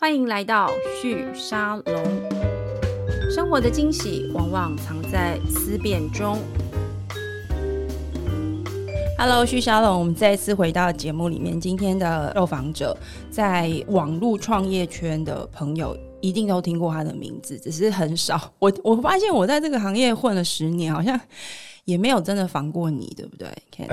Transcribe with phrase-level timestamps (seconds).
[0.00, 2.04] 欢迎来到旭沙龙。
[3.30, 6.38] 生活的惊喜往往藏在思辨中。
[9.18, 11.60] Hello，旭沙龙，我们再次回到节目里面。
[11.60, 12.96] 今天的受访者，
[13.30, 18.50] 在网络创业圈的朋友一定都听过他的名字，只是很少。
[18.58, 21.20] 我 我发现我在这个行业混了十年，好像
[21.84, 23.46] 也没有真的防过你，对不对
[23.76, 23.88] 欸、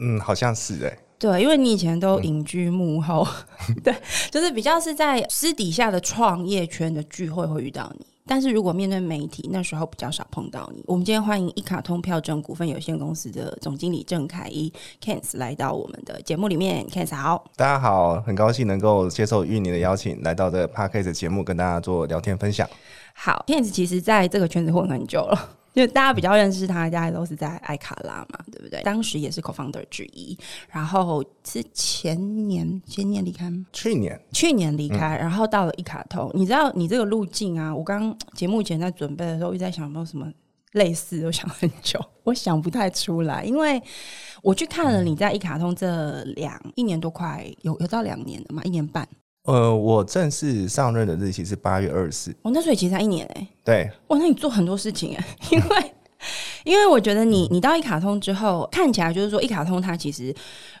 [0.00, 0.98] 嗯，好像是哎、欸。
[1.18, 3.26] 对，因为你以前都隐居幕后，
[3.68, 3.94] 嗯、 对，
[4.30, 10.82] 就是比较是在私底下的创业圈的聚会会遇到你，但是如果面对媒体，那时候比较少碰到你。
[10.86, 14.70] 我们今天欢迎一卡通票证股份有限公司的总经理郑凯一
[15.02, 22.68] Kenneth 来到我们的节目里面，Kenneth 好，大家好，很高兴能够接受玉宁的邀请，来到这个 Podcast 节目跟大家做聊天分享。
[23.14, 25.48] 好，Kenneth 其实在这个圈子混很久了。
[25.76, 28.82] 就大家比较认识他，大家都是在艾卡拉嘛，对不对？
[28.82, 30.34] 当时也是 co-founder 之一，
[30.70, 33.66] 然后是前年前年离开吗？
[33.74, 36.30] 去年去年离开，然后到了一卡通。
[36.32, 37.76] 你知道你这个路径啊？
[37.76, 40.26] 我刚节目前在准备的时候，一直在想有没有什么
[40.72, 43.82] 类似，我想很久，我想不太出来，因为
[44.42, 49.06] 我去看了你在一卡通这两一年多快有有到两年了嘛，一年半。
[49.46, 52.30] 呃，我正式上任的日期是八月二十四。
[52.42, 53.48] 哦，那所以其实才一年哎、欸。
[53.64, 53.90] 对。
[54.08, 55.92] 哇，那你做很多事情哎、欸， 因为。
[56.64, 60.34] 因为我觉得你你到一卡通之后，看起来就是说一卡通它其实，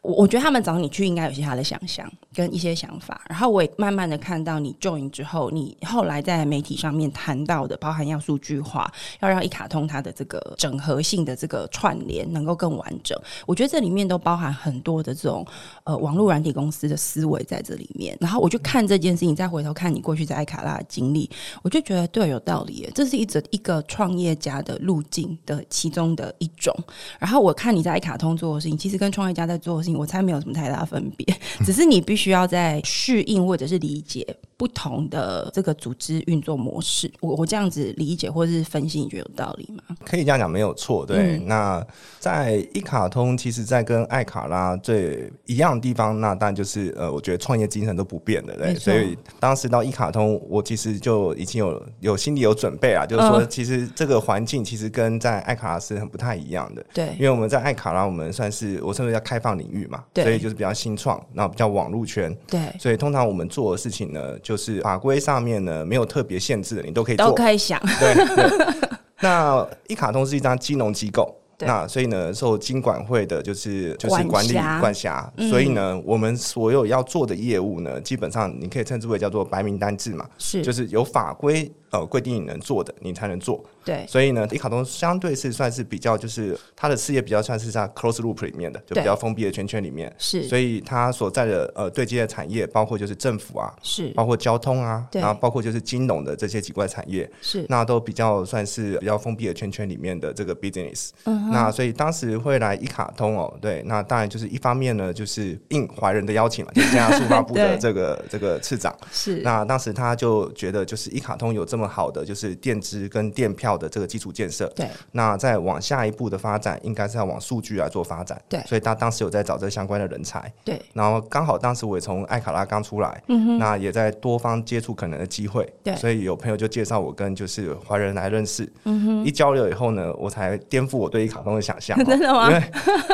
[0.06, 8.90] 我我觉得他们找你去应该有些他的想象跟一些想法，然后我也慢慢的看到你 join 之后，你后来在媒体上面谈到的，包含要数据化，
[9.20, 15.44] 要让一卡通它的这个整合性的这个串联能够更完整，我觉得这里面都包含很多的这种
[15.84, 21.28] 呃网络软体公司的思维在这里面，然后我就看这件事情，再回头看你过去在艾卡拉的经历，
[21.62, 25.62] 我就觉得对，有道理，这是一则一个创业家的路径的。
[25.68, 26.74] 其中的一种，
[27.18, 31.26] 然后我看你在一卡通做的事情，其实跟创业家在做的事情，我猜没有什么太大分别，
[31.64, 37.10] 只是你必须要在适应或者是理解不同的这个组织运作模式。
[37.20, 39.96] 我我这样子理解或者是分析，你觉得有道理吗？
[40.04, 41.06] 可以这样讲，没有错。
[41.06, 41.86] 对，嗯、那
[42.18, 48.56] 在一卡通，其实，在跟爱卡拉最一样的地方，那当然就是呃，我觉得创业精神都不变的。
[48.56, 55.76] 对，所以当时到一卡通，我其实就已经有有心里有准备啊，就是说，其实这个环境其实跟在爱卡拉。
[55.86, 68.14] 是很不太一样的，对，因为我们在爱卡拉，我们算是我称为叫开放领域嘛，对，所以就是比较新创，然后比较网络圈，对，所以通常我们做的事情呢，就是法规上面呢没有特别限制的，你都可以做，都可以想，对。
[68.14, 68.88] 对。
[69.20, 83.64] 那一卡通是一张金融机构，那所以呢受金管会的就是就是管理管辖，所以呢我们所有要做的业务呢，基本上你可以称之为叫做白名单制嘛，是，就是有法规呃规定你能做的，你才能做。
[83.84, 90.12] 对，所以呢，一卡通相对是算是比较，就是它的事业比较算是在 close loop 里面的，就比较封闭的圈圈里面。
[90.18, 101.10] 是，所以它所在的呃对接的产业，包括就是政府啊，是，包括交通啊，然后包括就是金融的这些几块产业，是，那都比较算是比较封闭的圈圈里面的这个 business。
[101.24, 113.76] 嗯，那所以当时会来一卡通哦，对，那当然就是一方面呢，就是应怀仁的邀请嘛，就是现在数发部的 这个这个次长是，那当时他就觉得就是一卡通有这么好的就是电支跟电票。
[113.76, 132.48] 的这个基础建设，对，那再往下一步的发展，应该是要往数据来做发展，对，所以他当时有在找这相关的人才，对，然后刚好当时我也从艾卡拉刚出来，嗯哼，那也在多方接触可能的机会，对，所以有朋友就介绍我跟就是华人来认识，嗯哼，一交流以后呢，我才颠覆我对一卡通的想象， 真的吗？
[132.50, 132.62] 因为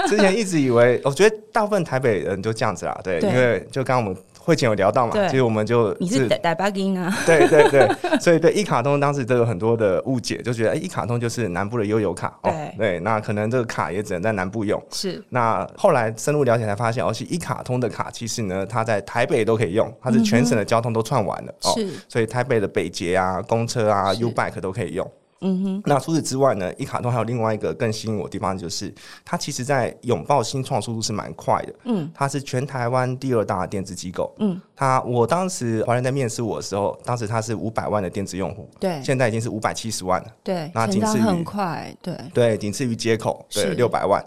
[0.07, 4.23] 之前一直以为，我觉得大部分台北人就这样子啦，对，因为就刚刚我们。
[4.45, 5.13] 会前有聊到嘛？
[5.29, 7.17] 所以我们就你是台北人啊？
[7.25, 12.37] 对对对，所以对一卡通当时都有很多的误解，就觉得哎，一卡通就是南部的悠游卡。
[12.43, 14.83] 对、哦、对，那可能这个卡也只能在南部用。
[14.91, 15.23] 是。
[15.29, 21.55] 那后来深入了解才发现，而且一卡通的卡其实呢，它在台北都可以用，它是全省的交通都串完了。
[21.61, 21.93] 是、嗯哦。
[22.09, 25.09] 所以台北的北捷啊、公车啊、U Bike 都可以用。
[25.43, 28.95] 嗯哼，那除此之外呢，一卡通还有另外一个更吸引我的地方，就是
[29.25, 31.75] 它其实在拥抱新创速度是蛮快的。
[31.85, 34.33] 嗯，它是全台湾第二大的电子机构。
[34.39, 40.29] 嗯，它我当时华人在面试我的时候，当时它是五百万的电子用户，对，现在已经是五百七十万了。
[40.45, 44.25] 对，那仅次于很快，对对，仅次于接口，对，六百万。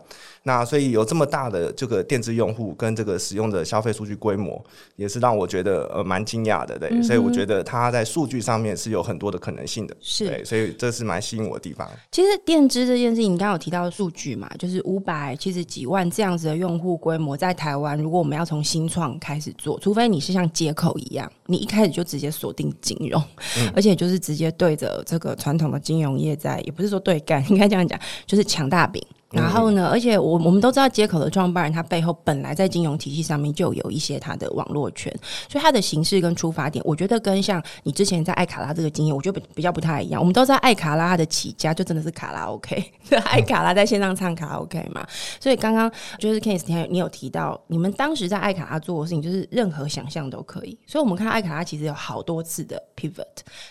[0.47, 4.63] 那所以有这么大的这个电子用户跟这个使用的消费数据规模，
[4.95, 11.89] 也是让我觉得呃蛮惊讶的，对、嗯，所以我觉得它在数据上面是有很多的可能性的，是，对，所以这是蛮吸引我的地方。
[12.11, 23.19] 其实电支这件事情，你刚刚有提到数据嘛，就是五百七十几万这样子的用户规模，在台湾，如果我们要从新创开始做，除非你是像接口一样，你一开始就直接锁定金融，
[23.57, 29.03] 嗯，而且就是直接对着这个传统的金融业在，也不是说对干， 应该这样讲，就是抢大饼。
[29.31, 35.13] 然后呢，而且我我们都知道街口的创办人，他背后本来在金融体系上面就有一些他的网络圈，
[35.49, 40.21] 所以他的形式跟出发点，我觉得跟像你之前在爱卡拉这个经验，我觉得比较不太一样。
[40.21, 42.91] 我们都知道爱卡拉的起家就真的是卡拉 OK，
[43.25, 45.05] 爱卡拉在线上唱卡拉 OK 嘛，
[45.39, 53.25] 所以刚刚就是 Kenneth 你有提到，你们当时在爱卡拉做的事情就是任何想象都可以，所以我们看到爱卡拉其实有好多次的 pivot，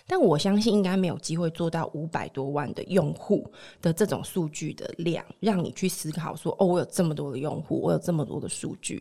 [0.07, 9.01] 但我相信应该没有机会做到五百多万的用户的这种数据的量，让让你去思考说，哦，我有这么多的用户，我有这么多的数据，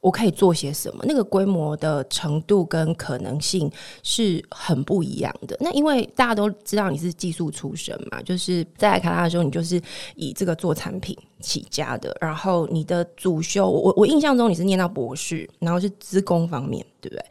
[0.00, 1.04] 我可以做些什么？
[1.04, 3.68] 那个规模的程度跟可能性
[4.04, 5.56] 是很不一样的。
[5.58, 9.82] 那因为大家都知道你是技术出身嘛，就是在卡拉的时候，你就是
[10.14, 12.16] 以这个做产品起家的。
[12.20, 17.24] 然后你的主修，我我印象中你是念到博士，然后是资工方面，对不对？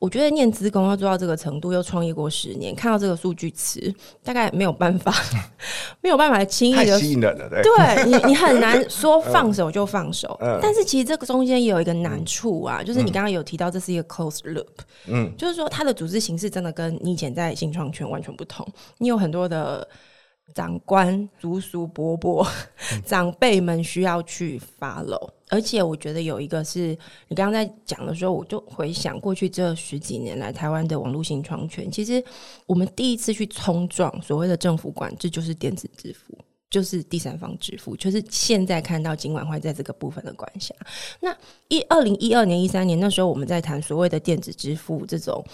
[0.00, 3.94] 我觉得念资工要做到这个程度，又创业过十年，看到这个数据词，
[4.24, 5.14] 大概没有办法，
[6.00, 10.36] 没有办法轻易的太吸引人了，对， 对你，你很难说放手就放手。
[10.40, 14.66] 嗯，但是其实这个中间也有一个难处啊，嗯，就是你刚刚有提到这是一个 closed loop，
[15.06, 18.66] 嗯，就是说它的组织形式真的跟你以前在新创圈完全不同，
[18.98, 19.86] 你有很多的。
[20.52, 22.44] 长官、叔叔、伯伯、
[23.06, 26.96] 长辈们需要去 follow，而且我觉得有一个是
[27.28, 32.22] 你刚刚在讲的时候，我就回想过去这十几年来台湾的网络新创权，其实
[32.66, 36.38] 我们第一次去冲撞所谓的政府管制，就是电子支付，
[36.70, 40.74] 就是第三方支付，就是现在看到金管会在这个部分的管辖。
[41.20, 41.36] 那
[41.68, 45.44] 一二零一二年、一三年那时候，我们在谈所谓的电子支付这种。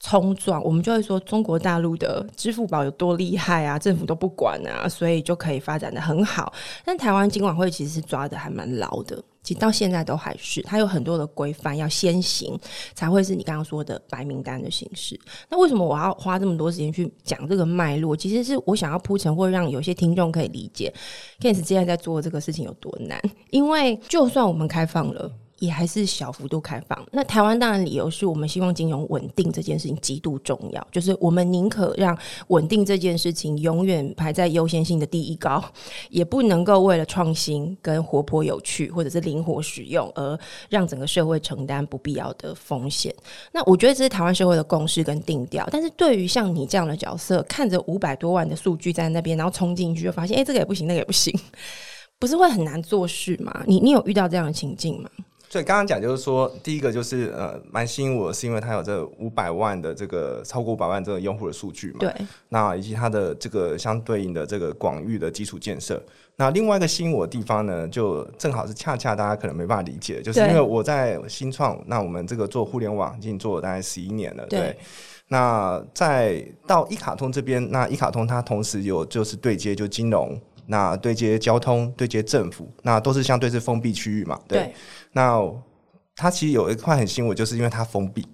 [0.00, 6.52] 冲撞，我们就会说中国大陆的支付宝有多厉害啊，政府都不管啊，所以就可以发展的很好。
[6.84, 12.56] 但台湾金管会其实是抓的还蛮牢的，其实到现在都还是，它有很多的规范要先行，
[12.94, 15.18] 才会是你刚刚说的白名单的形式。
[15.48, 18.16] 那为什么我要花这么多时间去讲这个脉络？
[18.16, 20.94] 其实是我想要铺陈，或让有些听众可以理解
[21.40, 23.20] ，Kenneth 现在在做这个事情有多难。
[23.50, 25.28] 因为就算我们开放了。
[25.58, 27.06] 也还是小幅度开放。
[27.12, 32.16] 那台湾当然理由是我们希望金融稳定这件事情极度重要，就是我们宁可让
[32.48, 35.62] 稳定这件事情永远排在优先性的第一高，
[36.10, 40.38] 也不能够为了创新跟活泼有趣或者是灵活使用而
[40.68, 43.14] 让整个社会承担不必要的风险。
[43.52, 45.68] 那我觉得这是台湾社会的共识跟定调。
[45.70, 51.36] 但是对于像你这样的角色，看着五百多万的数据在那边，然后冲进去就发现，哎、这个也不行，那个也不行，
[52.18, 53.64] 不是会很难做事吗？
[53.66, 55.08] 你你有遇到这样的情境吗？
[55.50, 62.00] 所以刚刚讲就是说，第一个就是呃，蛮吸引我，是因为它有这五百万的这个超过五百万这个用户的数据嘛。
[62.00, 62.14] 对。
[62.50, 66.02] 那以及它的这个相对应的这个广域的基础建设。
[66.36, 74.60] 那另外一个吸引我的地方呢，就正好是恰恰大家可能没办法理解，就是因为我在新创，那我们这个做互联网已经做了大概十一年了，对。
[74.60, 74.76] 对
[75.28, 80.38] 那在到一卡通这边，那一卡通它同时有就是对接就金融。
[80.70, 84.38] 那对接交通、对接政府，那都是相对是封闭区域嘛？
[84.46, 84.58] 对。
[84.58, 84.74] 对
[85.18, 85.52] 那
[86.14, 88.24] 它其实有一块很新，我就是因为它封闭，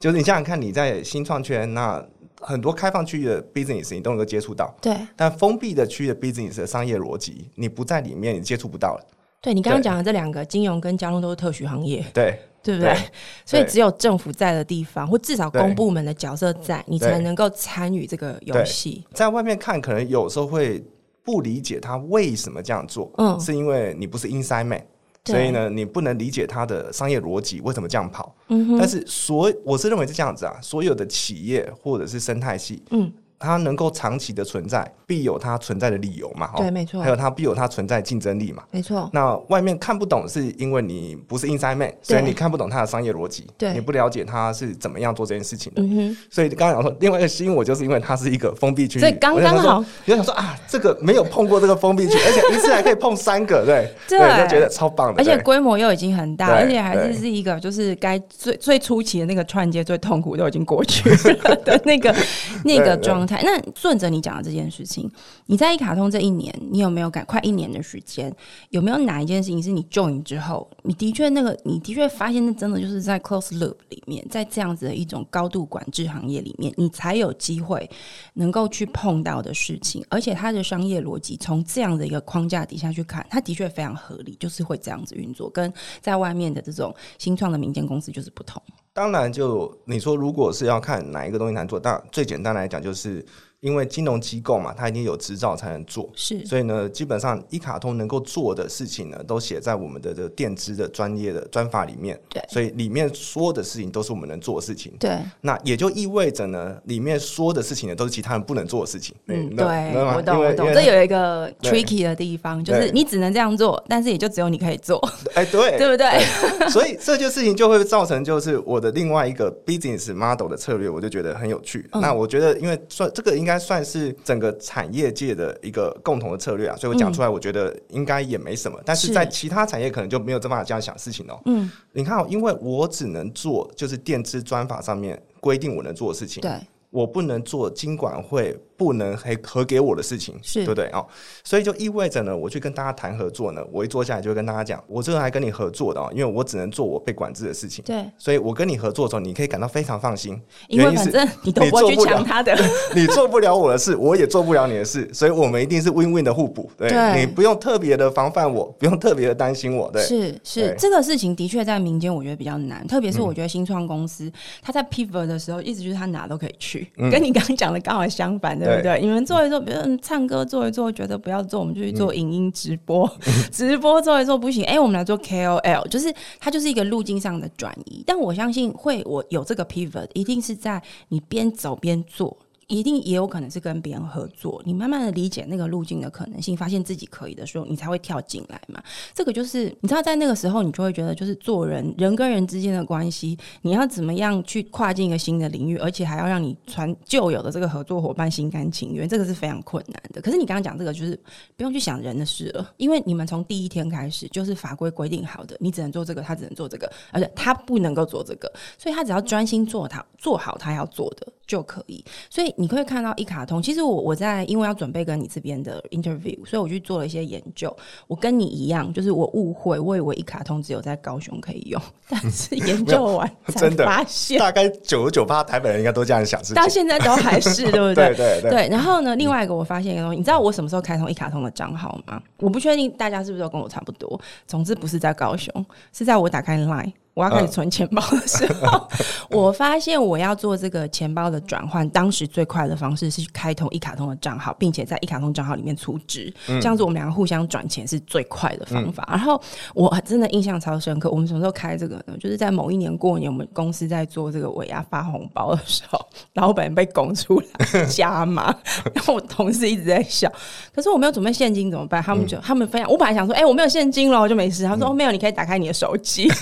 [0.00, 2.04] 就是你想想看，你在新创圈，那
[2.40, 4.96] 很多开放区域的 business 你都能够接触到，对。
[5.14, 9.06] 但封闭的区域的 business 的商业逻辑，你不在里面，你接触不到了。
[9.40, 12.92] 对，你刚刚讲的这两个，金融跟交通都是特许行业，对， 对不对？
[12.92, 12.98] 对，
[13.46, 19.04] 所以只有政府在的地方，或至少公部门的角色在，你才能够参与这个游戏。
[19.14, 20.84] 在外面看，可能有时候会。
[21.24, 24.84] 不理解他为什么这样做，嗯，是因为你不是 inside man，
[25.24, 28.34] 所以呢，你不能理解它的商业逻辑为什么这样跑。
[28.48, 33.12] 嗯，但是所我是认为是这样子啊，所有的企业或者是生态系，嗯。
[33.42, 36.50] 它能够长期的存在，必有它存在的理由嘛？
[36.56, 37.02] 对，没错。
[37.02, 38.62] 还有它必有它存在竞争力嘛？
[38.70, 39.10] 没错。
[39.12, 45.82] 那外面看不懂，是因为你不是 inside man，所以你看不懂它的商业逻辑，对，你不了解它是怎么样做这件事情的。
[45.82, 46.16] 嗯哼。
[46.30, 49.00] 所以刚刚讲说，另外一个吸引我，就是因为它是一个封闭区域。
[49.00, 55.20] 所以刚刚好，你就想说啊，这个没有碰过这个封闭区， 而且一次还可以碰三个，对，对，就觉得超棒的。
[55.20, 62.14] 而且规模又已经很大，而且还是是一个就是该最最初期的那个串接最痛苦都已经过去了的那个
[62.64, 63.31] 那个状态。
[63.42, 64.12] 那顺着。
[64.12, 65.10] 你讲的这件事情，
[65.46, 68.30] 你在一卡通这一年，你有没有感快一年的时间，
[68.68, 77.88] 有没有哪一件事情是你 join 之后，你的确那个，你的确发现那真的就是在 close loop 里面，在这样子的一种高度管制行业里面，你才有机会
[78.34, 85.72] 能够去碰到的事情，而且它的商业逻辑从这样的一个框架底下去看，它的确非常合理，就是会这样子运作，跟
[86.02, 88.62] 在外面的这种新创的民间公司就是不同。
[88.92, 93.24] 当然，就你说，如果是要看哪一个东西难做，当然最简单来讲就是。
[93.62, 102.20] 因为金融机构嘛，它一定有执照才能做，是，所以呢，基本上一卡通能够做的事情呢，都写在我们的这个电资的专业的专法里面。
[102.28, 104.92] 对，所以里面说的事情都是我们能做的事情。
[104.98, 109.14] 对，那也就意味着呢，里面说的事情呢，都是其他人不能做的事情。
[109.28, 109.64] 嗯，对，
[109.94, 110.66] 我懂，我懂。
[110.74, 114.98] 这有一个 tricky 的地方，就是你只能这样做，但是也就只有你可以做。
[115.34, 116.68] 哎，对， 对不对？
[116.68, 121.88] 所以这件事情就会造成，就是我的另外一个 business model 的策略，我就觉得很有趣。
[121.92, 128.80] 那我觉得，因为算这个应该算是整个产业界的一个共同的策略啊，所以我讲出来，我觉得应该也没什么。
[128.84, 131.40] 但是在其他产业可能就没有这么这样想事情哦。
[131.46, 136.50] 嗯，你看，因为我只能做就是电资专法上面规定我能做的事情，对，
[136.90, 138.58] 我不能做经管会。
[138.82, 141.06] 不能还合给我的事情，是对不对哦？
[141.44, 147.84] 所以就意味着呢，我去跟大家谈合作呢，我一坐下来就会跟大家讲，我这个还跟你合作的哦，因为我只能做我被管制的事情。
[147.84, 152.56] 对，所以我跟你合作的时候，你可以感到非常放心，因为反正你都不会去抢他的，
[152.94, 156.70] 你做不了我的事，我也做不了你的事，所以我们一定是 win win 的互补。
[156.76, 159.90] 对，对你不用特别的防范我，不用特别的担心我。
[159.90, 164.30] 对，是是，这个事情的确在民间我觉得比较难，特别是我觉得新创公司
[164.62, 169.00] 他、嗯、在 pivot 的时候，一直就是他哪都可以去，嗯、跟你刚刚讲的刚好相反，对不对？
[169.00, 173.06] 你们做一做比如唱歌做一做，觉得不要做，我们就去做影音直播。
[173.26, 178.02] 嗯、直播做一做不行，哎、欸，我们来做 KOL，就是它就是一个路径上的转移。
[178.06, 182.36] 但我相信会，我有这个 pivot，一定是在你边走边做。
[182.72, 188.82] 一定也有可能是跟别人合作，你慢慢的理解那个路径的可能性，发现自己可以的时候，你才会跳进来嘛。
[189.12, 200.22] 这个就是你知道，在那个时候，你就会觉得，就是做人人跟人之间的关系，你要怎么样去跨进一个新的领域，而且还要让你传旧有的这个合作伙伴心甘情愿，这个是非常困难的。
[200.22, 201.14] 可是你刚刚讲这个，就是
[201.56, 212.02] 不用去想人的事了，因为你们从第一天开始就是法规规定好的，你只能做这个，他只能做这个，而且他不能够做这个，所以他只要专心做他做好他要做的就可以。
[212.30, 212.54] 所以。
[212.62, 217.76] 你会看到一卡通，其实我我在因为要准备跟你这边的 interview，所以我去做了一些研究。
[218.06, 227.94] 我跟你一样，就是我误会，我以为一卡通只有在高雄可以用，但是 研究完 才发现，大概九十九趴台北人应该都这样想，到现在都还是 对不对？
[227.94, 228.68] 对对对，对。
[228.68, 232.22] 然后呢，另外一个我发现一个东西，你知道我什么时候开通一卡通的账号吗？
[232.38, 234.20] 我不确定大家是不是都跟我差不多。
[234.46, 235.52] 总之不是在高雄，
[235.92, 236.92] 是在我打开 Line。
[237.14, 238.88] 我要开始存钱包的时候，
[239.30, 249.06] 我发现我要做这个钱包的转换，当时最快的方式是去开通一卡通的账号，并且在一卡通账号里面储值，这样子我们两个互相转钱是最快的方法。
[249.10, 249.38] 然后
[249.74, 252.16] 我真的印象超深刻，我们什么时候开这个呢？
[252.18, 256.00] 就是在某一年过年，我们公司在做这个尾牙发红包的时候，
[256.34, 258.44] 老板被拱出来加码，
[258.94, 260.32] 然后我同事一直在笑，
[260.74, 262.02] 可是我没有准备现金怎么办？
[262.02, 264.64] 他们就他们分享，我本来想说，哎、欸，我没有现金了，我就没事。
[264.64, 266.26] 他说，哦，没有，你可以打开你的手机。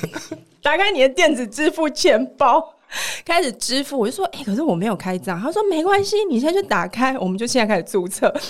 [0.62, 2.74] 打开你的电子支付钱包，
[3.24, 3.98] 开始支付。
[3.98, 5.40] 我就说，哎、欸，可是我没有开账。
[5.40, 8.32] 他说没关系，你现在就打开，我们就现在开始注册。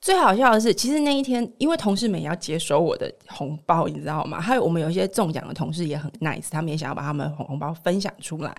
[0.00, 4.40] 最好笑的是，其实那一天，因为同事们也要接收我的红包，你知道吗？
[4.40, 8.50] 还有我们有一些中奖的同事也很 nice，他们也想要把他们红红包分享出来。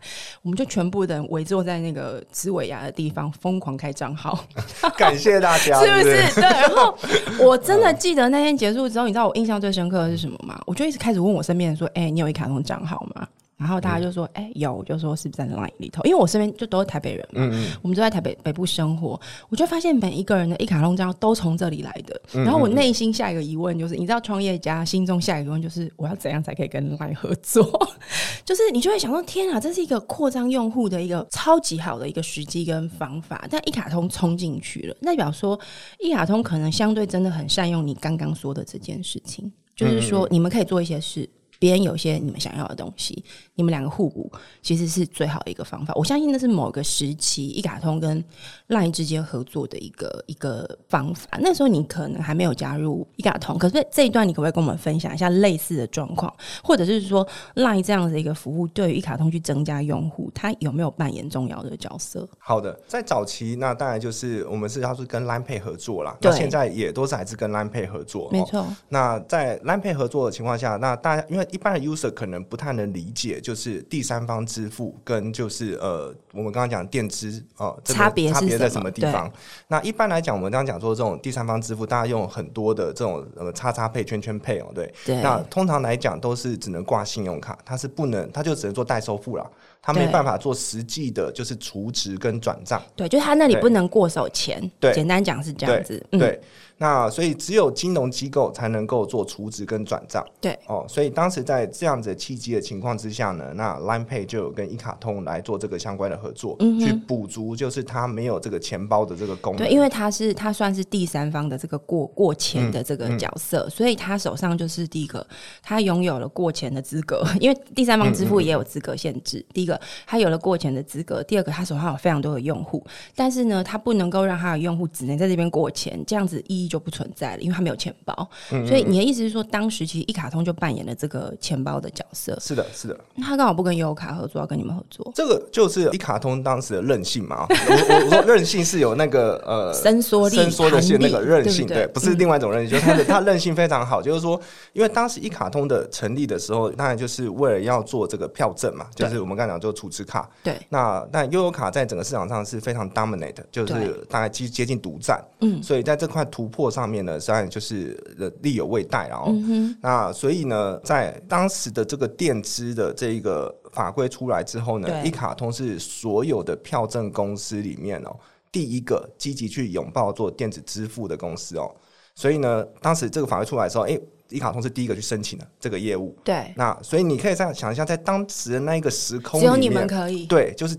[0.44, 4.46] 我们就全部的人围坐在那个紫尾牙的地方，疯狂开账号。
[4.96, 6.36] 感谢大家，是不是？
[6.36, 6.44] 对。
[6.44, 6.96] 然后
[7.40, 10.62] 我真的记得那天结束之后，你知道我印象最深刻的是什么吗？
[10.68, 13.28] 我就一直开始问我身边人说：“哎、欸，你有一卡通账号吗？”
[13.62, 22.20] 然后大家就说：“哎、欸，有。”我就说：“是不是在 Line 里头？”因为我身边就都是台北人嘛，嗯嗯我们都在台北北部生活，我就发现每一个人的一卡通账号都从这里来的。
[22.34, 27.64] 然后我内心下一个疑问就是：你知道，创业家心中下一个疑问就是：我要怎样才可以跟 Line 合作？
[28.44, 33.46] 就是你就会想说：天啊，这是一个扩张用户的一个超级好的一个时机跟方法。
[33.52, 35.60] 但一卡通冲进去了，代表说
[36.00, 41.30] 一卡通可能相对真的很善用你刚刚说的这件事情，就是说你们可以做一些事。
[41.60, 43.24] 别人有些你们想要的东西，
[43.62, 44.32] 你们两个互补，
[44.64, 45.94] 其实是最好的一个方法。
[45.96, 48.24] 我相信那是某个时期一卡通跟
[48.70, 51.30] LINE 之间合作的一个一个方法。
[51.40, 62.28] 那时候你可能还没有加入一卡通，可是这一段你可不可以跟我们分享一下类似的状况，或者是说 LINE 这样的一个服务对于一卡通去增加用户，它有没有扮演重要的角色？
[62.40, 68.66] 好的，在早期那当然就是我们是要是跟 LINE Pay 合作啦，那现在也都是还是跟 LINE Pay 合作，没错。
[68.90, 79.32] 那在 LINE Pay 合作的情况下，那大家因为一般的 user 可能不太能理解，就是第三方支付跟就是呃，我们刚刚讲电支哦，差别差别在什么地方？
[79.68, 84.94] 那一般来讲，我们刚刚讲说这种第三方支付，大家用很多的这种呃叉叉配、圈圈配哦，对。
[85.06, 85.22] 对。
[85.22, 89.50] 那通常来讲都是只能挂信用卡，它是不能，它就只能做代收付了。
[89.84, 92.80] 他没办法做实际的，就是储值跟转账。
[92.96, 94.62] 对，就是他那里不能过手钱。
[94.80, 96.06] 对，简单讲是这样子。
[96.12, 96.40] 对。
[96.82, 109.60] 那所以只有金融机构才能够做储值跟转账，对哦，所以当时在这样子契机的情况之下呢，那 Line Pay 就有跟一卡通来做这个相关的合作，嗯、去补足就是他没有这个钱包的这个功能。
[109.60, 115.24] 对，因为他是他算是第三方的这个过过钱的这个角色，嗯嗯、所以他手上就是第一个，
[115.62, 119.46] 他拥有了过钱的资格，因为第三方支付也有资格限制。
[119.54, 122.84] 第一个，他有了过钱的资格；第二个，他手上有非常多的用户，
[123.16, 128.16] 但是呢，他不能够让他的用户只能在这边过钱，这样子意义就不存在了，因为他没有钱包，
[128.54, 132.38] 嗯嗯，所以你的意思是说，当时其实一卡通就扮演了这个钱包的角色。
[132.40, 132.98] 是的，是的。
[133.22, 135.12] 他刚好不跟悠游卡合作，要跟你们合作。
[135.14, 137.46] 这个就是一卡通当时的韧性嘛。
[137.50, 144.02] 我我说韧性是有那个呃伸缩力、伸缩的线那个韧性，对，对，对，不是另外一种韧性，嗯、就是它的它韧性非常好。
[144.02, 144.40] 就是说，
[144.72, 150.30] 因为当时一卡通的成立的时候，当然就是为了要做这个票证嘛，就是我们刚才讲做储值卡。
[150.44, 150.56] 对。
[150.70, 153.74] 那但悠游卡在整个市场上是非常 dominate，就是
[154.10, 155.20] 大概接接近独占。
[155.42, 155.62] 嗯。
[155.64, 157.72] 所以在这块突破上面呢，实际上就是。
[157.72, 168.16] 是力有未逮，然后、嗯、那所以呢，在当时的这个垫资的这一个法规出来之后呢，一卡通是所有的票证公司里面哦
[168.52, 171.74] 第一个积极去拥抱做电子支付的公司哦，
[172.14, 174.00] 所以呢，当时这个法规出来的时候，哎，
[174.30, 180.78] 一卡通是第一个去申请的这个业务，对，那所以你可以这样想一下，在当时的那一个时空，只有你们可以，对，就是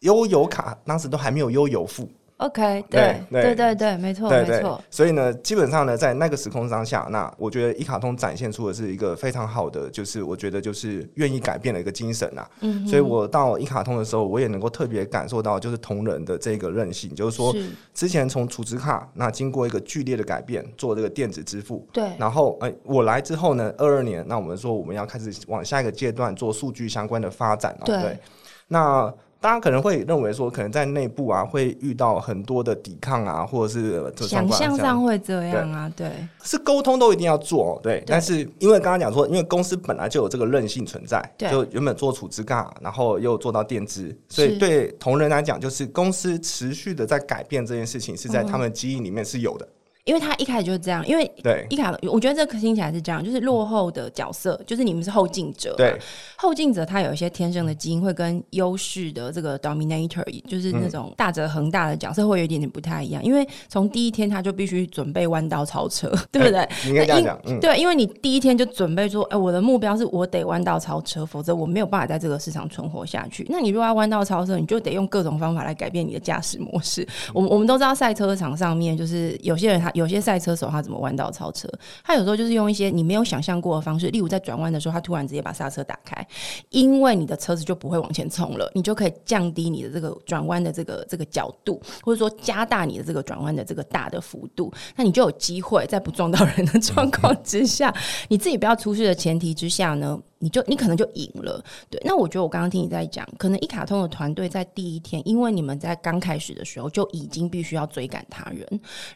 [0.00, 2.08] 悠游卡当时都还没有悠游付。
[2.42, 4.82] OK，对对对对，没错没错。
[4.90, 12.44] 所以呢，基本上呢，在那个时空当下，那我觉得一卡通展现出的是一个非常好的，就是我觉得就是愿意改变的一个精神呐。
[12.60, 12.84] 嗯。
[12.88, 17.54] 所以我到一卡通的时候，我也能够特别感受到，就是同仁的这个韧性，就是说，
[17.94, 21.86] 之前从储值卡那经过一个剧烈的改变，做这个电子支付。
[21.92, 22.10] 对。
[22.18, 27.86] 然后，哎，我来之后呢，二二年，那我们说我们要开始往下一个阶段做数据相关的发展了。
[27.86, 28.18] 对。
[28.66, 29.12] 那。
[29.42, 36.28] 大家可能会认为说，可能在内部啊会遇到很多的抵抗啊，或者是想象上会这样啊，对，对。
[36.44, 37.98] 是沟通都一定要做，对。
[37.98, 38.04] 对。
[38.06, 41.50] 但是因为刚刚讲说，因为公司本来就有这个韧性存在，对。
[41.50, 49.66] 就原本做储值卡，然后又做到垫资，所以对同仁来讲，就是公司持续的在改变这件事情，是在他们基因里面是有的。
[49.66, 49.68] 嗯
[50.04, 55.96] 因为他一开始就是这样，因为对一卡，我觉得这个听起来是这样，就是落后的角色，就是你们是后进者，对
[56.36, 66.68] 后进者，他有一些天生的基因会跟优势的这个 dominator，就是那种大者恒大的角色会有一点点不太一样，因为从第一天他就必须准备弯道超车，对不对？
[66.82, 73.46] 你应该这样讲，嗯，对，因为你第一天就准备说，哎，我的目标是我得弯道超车，否则我没有办法在这个市场存活下去。
[73.48, 77.06] 那你如果要弯道超车，你就得用各种方法来改变你的驾驶模式。
[77.32, 79.91] 我们我们都知道赛车场上面就是有些人他。
[79.94, 81.68] 有些赛车手他怎么弯道超车？
[82.04, 86.26] 他有时候就是用一些你没有想象过的方式，例如在转弯的时候，他突然直接把刹车打开，
[86.70, 97.94] 因为你的车子就不会往前冲了，你就可以降低你的这个转弯的这个这个角度，或者说加大你的这个转弯的这个大的幅度，那你就有机会在不撞到人的状况之下，
[98.28, 100.18] 你自己不要出事的前提之下呢。
[100.42, 102.02] 你就你可能就赢了，对。
[102.04, 108.66] 那我觉得我刚刚听你在讲，可能一卡通的团队在第一天，因为你们在刚开始的时候就已经必须要追赶他人，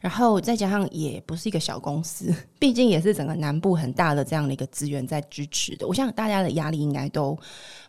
[0.00, 5.84] 然后再加上也不是一个小公司，毕竟也是整个南部很大的这样的一个资源在支持的。
[5.88, 7.36] 我想大家的压力应该都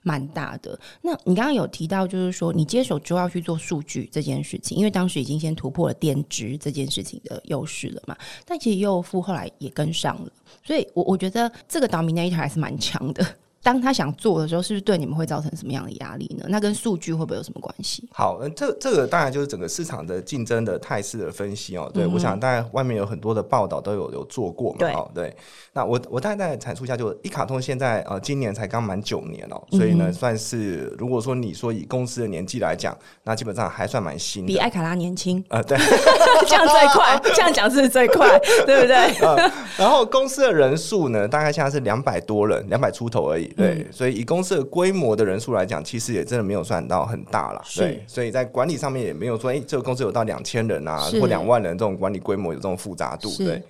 [0.03, 0.79] 蛮大的。
[1.01, 8.17] 那你刚刚有提到，就是说你接手之后要去做数据这件事情，因为当时已经先突破了电值这件事情的优势了嘛。
[8.45, 10.31] 但其实右付后来也跟上了。
[10.63, 13.25] 所以，我我觉得这个 dominator 还是蛮强的。
[13.63, 16.45] 当他想做的时候，是不是对你们会造成什么样的压力呢？
[16.47, 18.07] 那跟数据会不会有什么关系？
[18.13, 21.89] 好，这这个当然就是整个市场的竞争的态势的分析哦。
[21.93, 24.77] 对，嗯、我想大概外面有很多的报道都有有做过嘛。
[24.79, 25.35] 对，对。
[25.73, 35.63] 那我我大概再阐述一下，就一卡通现在呃今年才刚满九年哦，所以呢、嗯、算是如果说你说以公司的年纪来讲，那基本上还算蛮新的，比艾卡拉年轻啊、呃。
[35.63, 35.77] 对，
[36.47, 39.51] 这样最快，这样讲是最快，对不对、 呃？
[39.77, 43.46] 然后公司的人数呢，大概现在是两百多人，两百出头而已。
[43.55, 47.61] 对，嗯、所以以公司的规模的人数来讲，其实也真的没有算到很大了。
[47.75, 53.29] 对，所以在管理上面也没有说，哎、欸，这个公司有到两千人啊，或两万人这种管理规模有这种复杂度。
[53.29, 53.63] 是对，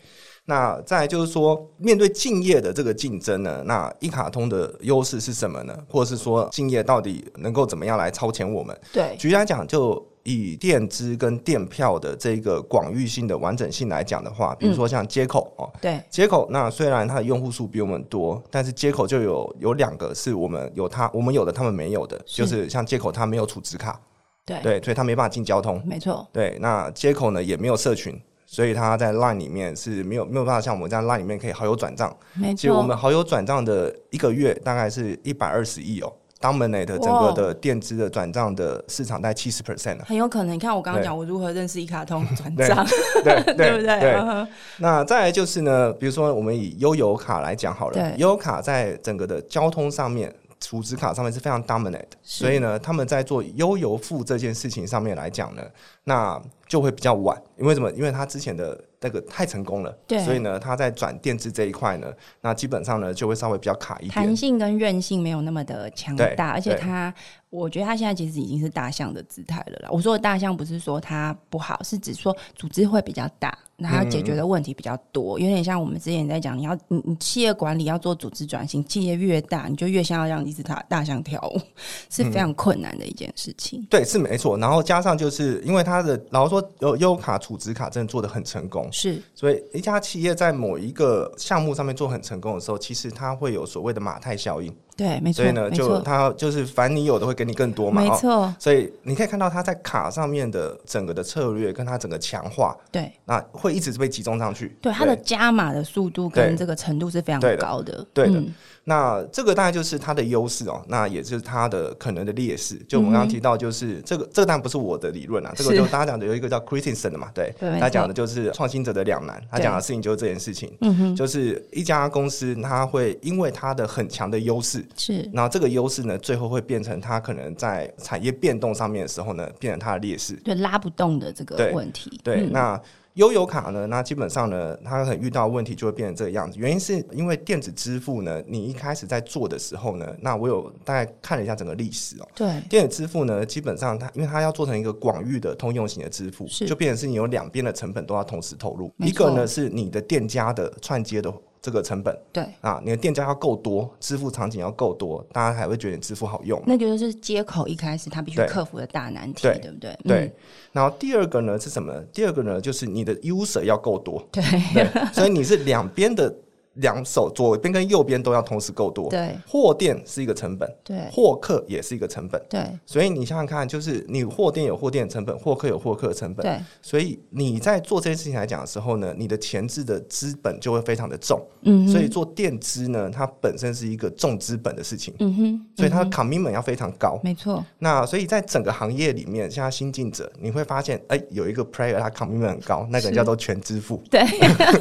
[0.46, 5.78] 那再来就是说，面对敬业的这个竞争呢，那一卡通的优势是什么呢？
[5.90, 8.78] 或者是说，敬业到底能够怎么样来超前我们？
[8.94, 10.06] 对，举例来讲就。
[10.28, 23.98] 以电资跟电票的这个广域性的完整性来讲的话，比如说像接口哦，对，接口那虽然它的用户数比我们多，但是接口就有有两个是我们有它我们有的他们没有的，就是像接口它没有储值卡，
[24.46, 24.60] 对。
[24.62, 32.50] 对，所以它没办法进交通，没错，对，那接口呢也没有社群，所以它在 Line 里面是没有没有办法像我们这样 Line 里面可以好友转账，没。
[32.50, 36.12] 错，其实我们好友转账的一个月大概是一百二十亿哦。
[36.40, 40.56] Dominate 整个的电资的转账的市场在七十 percent 很有可能。
[40.56, 42.86] 你看我刚刚讲我如何认识一卡通转 账，
[43.24, 44.00] 对 对，对不对？
[44.00, 44.48] 对
[44.78, 50.34] 那再来就是呢，比如说我们以悠游卡来讲好了，悠游卡在整个的交通上面。
[50.60, 55.62] 储值卡上面是非常 dominant，所以呢，他们在做悠游付这件事情上面来讲呢，
[56.06, 57.42] 那就会比较晚。
[57.58, 57.92] 因为什么？
[57.92, 62.08] 因为他之前的那个太成功了，对，所以呢，他在转电子这一块呢，
[62.42, 67.12] 那基本上呢就会稍微比较卡一点，弹性跟韧性没有那么的强大，而且他，
[67.50, 69.90] 我觉得他现在其实已经是大象的姿态了啦。
[69.92, 73.58] 我说的大象不是说它不好，是指说组织会比较大。
[73.80, 81.62] 那它解决的问题比较多，嗯、有点像我们之前在讲，你要你你企业管理要做组织转型，企业越大，你就越像要让一只大大象跳舞，
[82.10, 83.80] 是非常困难的一件事情。
[83.82, 84.58] 嗯、对，是没错。
[84.58, 89.22] 然后加上就是因为他的，然后说悠游卡储值卡真的做的很成功，是。
[89.34, 94.76] 所以一家企业在某一个项目上面做很成功的时候，其实它会有所谓的马太效应。
[94.98, 95.44] 对，没错。
[95.44, 98.56] 所以呢，就他就是凡你有的会给你更多嘛，没错、哦。
[98.60, 104.76] 所以你可以看到他在卡上面的整个的策略，跟他整个强化，对，那会一直是被集中上去。
[104.82, 108.06] 对，他的加码的速度跟这个程度是非常高的。
[108.14, 108.32] 对的。
[108.32, 108.54] 对的嗯
[108.90, 112.74] 那这个大概就是它的优势哦，那也是它的可能的劣势。
[112.88, 119.44] 就我们刚刚提到，就是这个、嗯、这个当然不是我的理论啊，这个就大家讲的有一个叫 Christensen 的嘛，对，他讲的就是创新者的两难。
[119.52, 132.20] 他讲的事情就是这件事情，嗯就是一家公司它会因为它的很强的优势，是，然后这个优势呢，最后会变成它可能在产业变动上面的时候呢，变成它的劣势，对，拉不动的这个问题。
[132.24, 132.80] 对，那。
[133.18, 136.60] 悠游卡呢，那基本上呢，它可能遇到问题就会变成这个样子。
[136.60, 142.28] 原因是因为电子支付呢，你一开始在做的时候呢，那我有大概看了一下整个历史哦。
[142.36, 148.94] 对，电子支付呢，基本上它因为它要做成一个广域的通用型的支付，就变成是你有两边的成本都要同时投入。
[148.98, 151.34] 一个呢是你的店家的串接的。
[151.68, 156.64] 这个成本对啊，你的店家要够多，支付场景要够多，大家才会觉得你支付好用。
[156.66, 159.98] 那就是接口一开始他必须克服的大难题，对，对不对？
[160.06, 160.36] 对。
[160.72, 161.94] 然后第二个呢是什么？
[162.14, 164.42] 第二个呢就是你的 user 要够多，对，
[164.74, 165.14] 对。
[165.14, 166.34] 所以你是两边的。
[166.78, 187.64] 两手左边跟右边都要同时够多，对，货店是一个成本，对，货客也是一个成本，对，所以你想想看，就是你货店有货店的成本，货客有货客的成本，对，所以你在做这件事情来讲的时候呢，你的前置的资本就会非常的重，嗯，所以做电资呢，它本身是一个重资本的事情，嗯哼，所以它的 commitment 要非常高，没错。
[187.80, 194.22] 那所以在整个行业里面，像新进者，你会发现，哎，有一个 player 他 commitment 很高，那个人叫做全支付，对，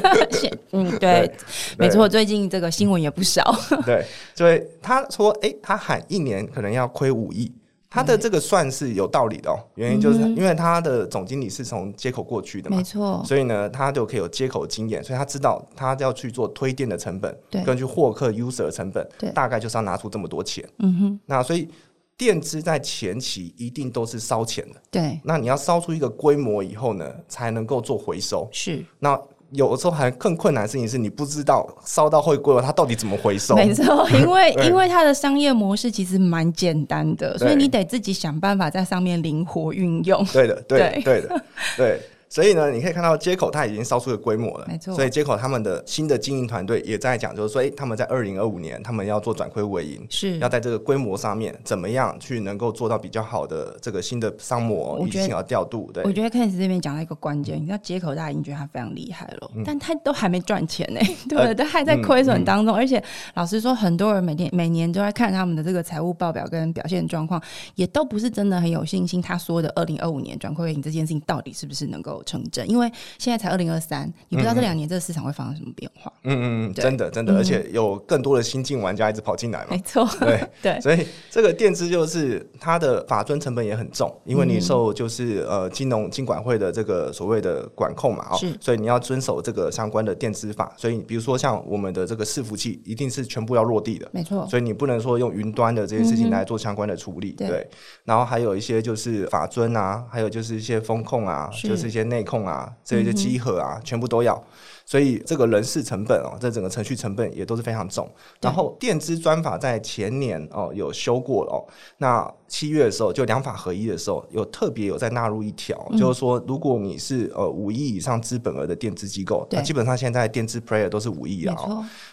[0.71, 1.31] 嗯，对，
[1.87, 2.67] 没错，最近这个。
[2.77, 3.41] 新闻也不少，
[3.85, 7.51] 对，所以他说，哎、欸，他喊一年可能要亏五亿，
[7.89, 9.57] 他的这个算是有道理的哦。
[9.75, 21.19] 原因就是因为他的总经理是从接口过去的嘛，没错，所以呢，他就可以有接口经验，所以他知道他要去做推电的成本，对，根据获客 user 的成本，对，大概就是要拿出这么多钱，嗯哼。
[21.25, 21.67] 那所以
[22.15, 25.19] 电资在前期一定都是烧钱的，对。
[25.23, 29.19] 那你要烧出一个规模以后呢，才能够做回收，是那。
[29.51, 33.55] 有的时候还更困难的事情是你不知道烧到会贵了，它到底怎么回收？
[33.55, 40.23] 没错， 因为因为它的商业模式其实蛮简单的，所以你得自己想办法在上面灵活运用。
[40.33, 41.43] 对的，对的， 对的，
[41.77, 42.01] 对。
[42.29, 44.93] 所以呢，你可以看到接口它已经烧出了规模了，没错。
[44.93, 55.89] 所以接口他们的新的经营团队也在讲，就是说，哎，他们在二零二五年，他们要做转亏为盈，是要在这个规模上面怎么样去能够做到比较好的这个新的商模，以及要调度。
[55.93, 61.55] 对，我觉得 Ken 这边讲到一个关键，你知道接口大家已经觉得他非常厉害了，嗯、但他都还没赚钱呢， 对不对？
[61.55, 63.01] 都还在亏损当中，嗯嗯、而且
[63.35, 67.41] 老实说，很多人每天每年都在看他们的这个财务报表跟表现状况，
[67.75, 69.21] 也都不是真的很有信心。
[69.21, 72.69] 他说的二零二五年转亏为盈这件事情，到底是不是能够成真？
[72.69, 76.11] 因为现在才二零二三，你不知道这两年这个市场会发生什么变化。
[76.23, 79.67] 嗯嗯嗯，真的真的，而且有更多的新进玩家一直跑进来嘛。
[79.71, 90.73] 没错，对 对，所以这个垫资就是它的法尊成本也很重，因为你受就是呃金融金管会的这个所谓的管控嘛，哦，所以你要遵守这个相关的垫资法。
[90.77, 94.47] 所以比如说像我们的这个伺服器，一定是全部要落地的，没错。
[94.49, 97.67] 所以你不能说用云端的这些事情来做相关的处理，对。
[98.03, 102.73] 然后还有一些就是法尊啊，还有就是一些风控啊，就是一些内控啊。
[102.83, 104.41] 这些稽核啊，全部都要，
[104.85, 108.09] 所以这个人事成本哦，这整个程序成本也都是非常重。
[108.41, 111.61] 然后电资专法在前年哦有修过哦，
[111.97, 121.55] 那七月的时候就两法合一的时候，有特别有在纳入一条，嗯、就是说如果你是呃五亿以上资本额的电资机构，那基本上现在电资 player 都是五亿啊，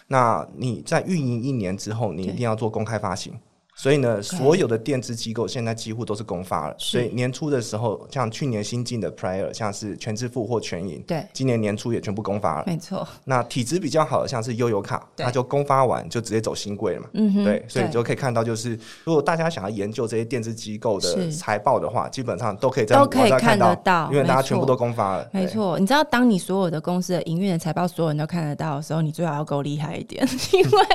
[0.07, 3.33] 那你在运营一年之后，你一定要做公开发行。
[3.77, 6.75] 所以呢，所有的电资机构现在几乎都是公发了。
[6.79, 12.63] 所以年初的时候，像去年新进的 Prior，像是全支付或全银，对，今年年初也全部公发了。
[12.65, 13.05] 没错。
[13.25, 17.09] 那体质比较好的，像是悠游卡，它就公发完就直接走新贵了嘛。
[17.13, 17.43] 嗯哼。
[17.43, 25.29] 对，所以你就可以看到，就是如果大家想要研究这些电资机构的财报的话，基本上都可以在都可以看得到，因为大家全部都公发了。
[25.33, 25.77] 没错。
[25.77, 30.85] 你知道，当你所有的公司的营运的财报，所有人都看得到的时候，你最好要够厉害一点， 因为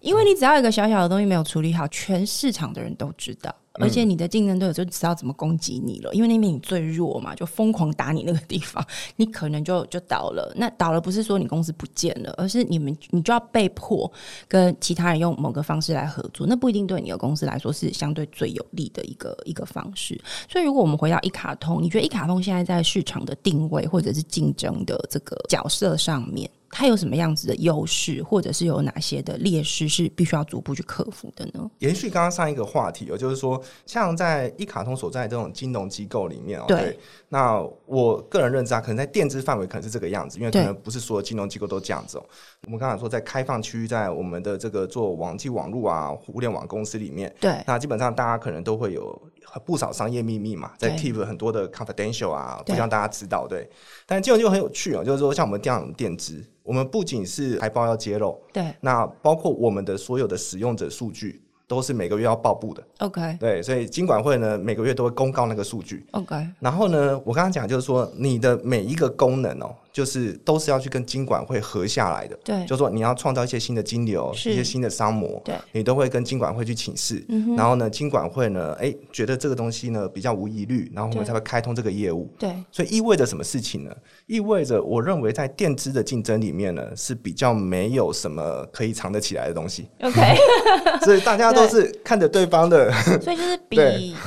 [0.00, 2.94] 因为你只要有一个小小的东西没有处理好，全市场的人。
[2.96, 10.52] 都知道，而且你的竞争对手就知道怎么攻击你了，因为那边你最弱嘛，就疯狂打你那个地方，你可能就就倒了。
[10.56, 14.08] 那倒了不是说你公司不见了，而是你们你就要被迫
[14.46, 20.16] 跟其他人用某个方式来合作，那不一定对你的公司来说是相对最有利的一个一个方式。
[20.48, 26.48] 所以，如果我们回到一卡通，你觉得一卡通现在在市场的定位或者是竞争的这个角色上面？
[26.74, 31.70] 它有什么样子的优势，或者是有哪些的劣势，是必须要逐步去克服的呢？
[31.78, 42.26] 延续刚刚上一个话题，哦，就是说，像在一卡通所在这种金融机构里面，对，对，那我个人认知啊，可能在电资范围可能是这个样子，因为可能不是所有金融机构都这样子哦。
[42.66, 49.20] 我们刚才说，在开放区域，在我们的这个做网际网络啊、互联网公司里面，对，那基本上大家可能都会有
[49.64, 53.68] 不少商业秘密嘛，在 keep 很多的 confidential 啊，不让大家知道，对。
[54.06, 56.44] 但金融就很有趣哦，就是说，像我们这样电资。
[56.62, 69.76] 我们不仅是财报要揭露，对，那包括我们的所有的使用者数据都是每个月要报布的，OK，对，所以金管会呢每个月都会公告那个数据，OK，然后呢，我刚刚讲就是说你的每一个功能哦。
[69.94, 83.94] 就是都是要去跟金管会合下来的，对，就是说你要创造一些新的金流，一些新的商模，对，你都会跟金管会去请示，嗯，然后呢，金管会呢，哎，觉得这个东西呢比较无疑虑，然后我们才会开通这个业务，对，所以意味着什么事情呢？
[84.26, 90.20] 意味着我认为在电资的竞争里面呢是比较没有什么可以藏得起来的东西，OK，
[91.06, 93.78] 所以大家都是看着对方的，所以就是 比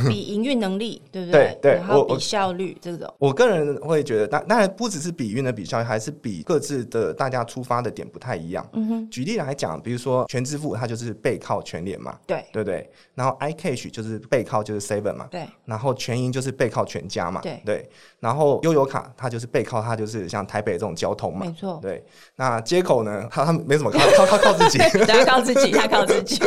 [0.08, 1.60] 比营运能力，对不对？
[1.62, 8.64] 对，然后比效率这种，我个人会觉得，当当然不只是比运的比效率，还是比各自的大家出发的点不太一样。
[8.74, 12.88] 嗯哼，举例来讲，比如说全支付，它就是背靠全联嘛，对对不对？
[13.16, 15.48] 然后 iCash 就是背靠就是 Seven 嘛，对。
[15.66, 17.90] 然后全银就是背靠全家嘛，对对。
[18.20, 21.80] 然后悠游卡它就是背靠它就是像台北这种交通嘛，没错。
[21.82, 22.06] 对。
[22.36, 26.40] 那街口呢，它它没什么靠靠靠 靠自己，他靠自己，他靠自己。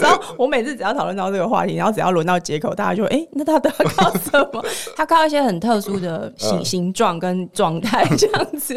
[0.00, 4.64] 然后我每次只要讨论到这个话题，然后只要轮到街口，大家就哎，那他都要靠什么？
[4.96, 8.74] 他靠一些很特殊的形形状跟状态这样子。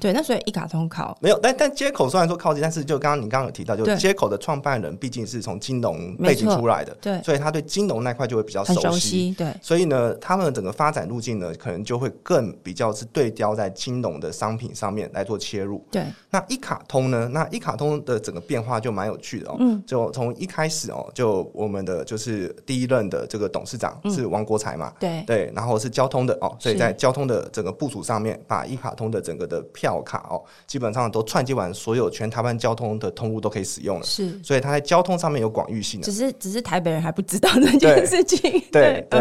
[0.00, 15.84] 对，那所以一卡通靠没有，但但接口虽然说靠近，但是就刚刚你刚刚有提到，就接口的创办人毕竟是从金融背景出来的，对，所以他对金融那块就会比较熟悉，熟悉，对，所以呢，他们整个发展路径呢，可能就会更比较是对标在金融的商品上面来做切入。
[15.90, 34.04] 对，那一卡通呢，那一卡通的整个变化就蛮有趣的哦，嗯，就从一开始哦，就我们的就是第一任的这个董事长是王国才嘛，对对，然后是交通的哦，所以在交通的整个部署上面，把一卡通的整个的票卡哦，基本上都串接完，所有全台湾交通的通路都可以使用了。
[34.04, 36.04] 是，所以它在交通上面有广域性的。
[36.04, 38.62] 只是，只是台北人还不知道这件事情。
[38.70, 39.20] 对 对。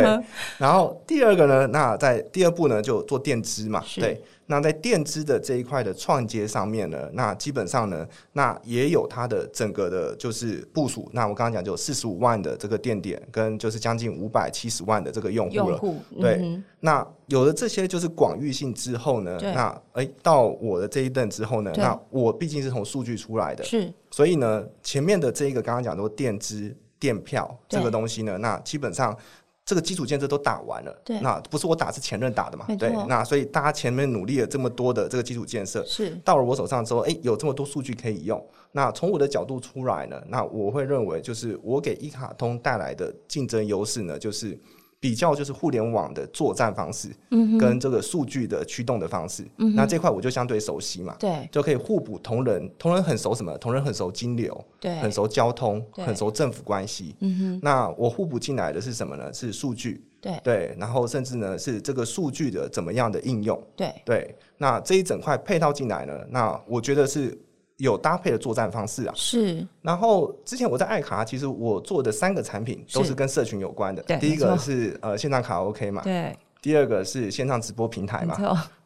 [0.57, 3.83] 然后第二个呢，那在第二步呢，就做电资嘛。
[3.95, 4.21] 对。
[4.45, 11.09] 那在电资的这一块的创接上面呢，那基本上呢，那也有它的整个的，就是部署。
[11.13, 15.77] 那我刚刚讲就有四十五万的这个电点，跟就是将近五百七十万的这个用户了。
[15.77, 29.17] 户对、嗯，那有了这些就是广域性之后呢，那哎、欸，到我的这一段之后呢，那我毕竟是从数据出来的，是，所以呢，前面的这一个刚刚讲说电资电票这个东西呢，那基本上。
[29.65, 36.09] 这个基础建设都打完了，对，那不是我打，是前任打的嘛，对，那所以大家前面努力了这么多的这个基础建设，是。
[36.25, 44.59] 到了我手上之后，哎，有这么多数据可以用，那从我的角度出来呢，那我会认为就是我给一卡通带来的竞争优势呢，就是。
[45.03, 53.57] 比较就是互联网的作战方式，嗯，跟这个数据的驱动的方式，嗯，那这块我就相对熟悉嘛，对，就可以互补同仁，同仁很熟什么？
[53.57, 59.33] 同仁很熟金流，对，很熟交通，很熟政府关系，嗯哼，那我互补进来的是什么呢？
[59.33, 67.37] 是数据，对，对，然后甚至呢是这个数据的怎么样的应用，对，对，那这一整块配套进来呢，那我觉得是。
[67.77, 69.65] 有搭配的作战方式啊，是。
[69.81, 74.01] 然后之前我在爱卡，其实我做的三个产品都是跟社群有关的。
[74.19, 76.35] 第一个是呃线上卡 OK 嘛，对。
[76.61, 78.37] 第二个是线上直播平台嘛，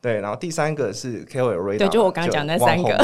[0.01, 0.19] 对。
[0.19, 2.97] 然后第三个是 KOL Radar，对，就我刚刚讲那三个。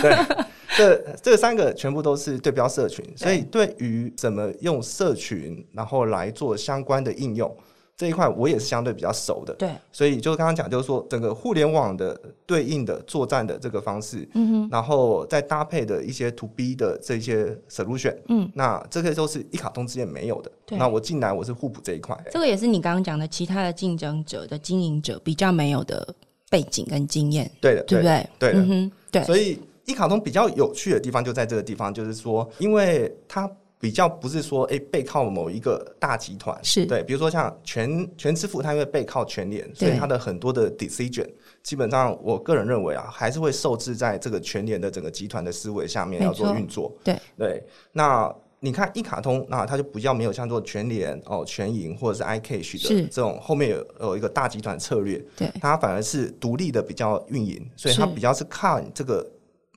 [0.00, 0.36] 对，
[0.76, 7.52] 这这三个全部都是对标社群，所以对于怎么用社群然后来做相关的应用。
[8.00, 26.14] 这一块我也是相对比较熟的，对，所以就刚刚讲，就是说整个互联网的对应的作战的这个方式，嗯哼，然后再搭配的一些 to B 的这些 solution，嗯，那这些都是一卡通之间没有的，对，那我进来我是互补这一块，这个也是你刚刚讲的其他的竞争者的经营者比较没有的
[26.48, 28.26] 背景跟经验，对的，对不对？
[28.38, 33.46] 对的，嗯哼，对，所以一卡通比较有趣的地方就在这个地方，就是说，因为它。
[33.80, 36.54] 比较不是说，哎、欸，背靠某一个大集团。
[36.62, 36.84] 是。
[36.84, 41.26] 对，比如说像全全支付，它因为背靠全联，所以它的很多的 decision，
[41.62, 46.94] 基本上我个人认为啊，还是会受制在这个全联的整个集团的思维下面要做运作。
[47.02, 47.16] 对。
[47.38, 59.26] 对，那你看一卡通，那它就比较没有像做全联哦、全银或者是 iCash 的这种后面有有一个大集团策略，对，它反而是独立的比较运营，所以它比较是看这个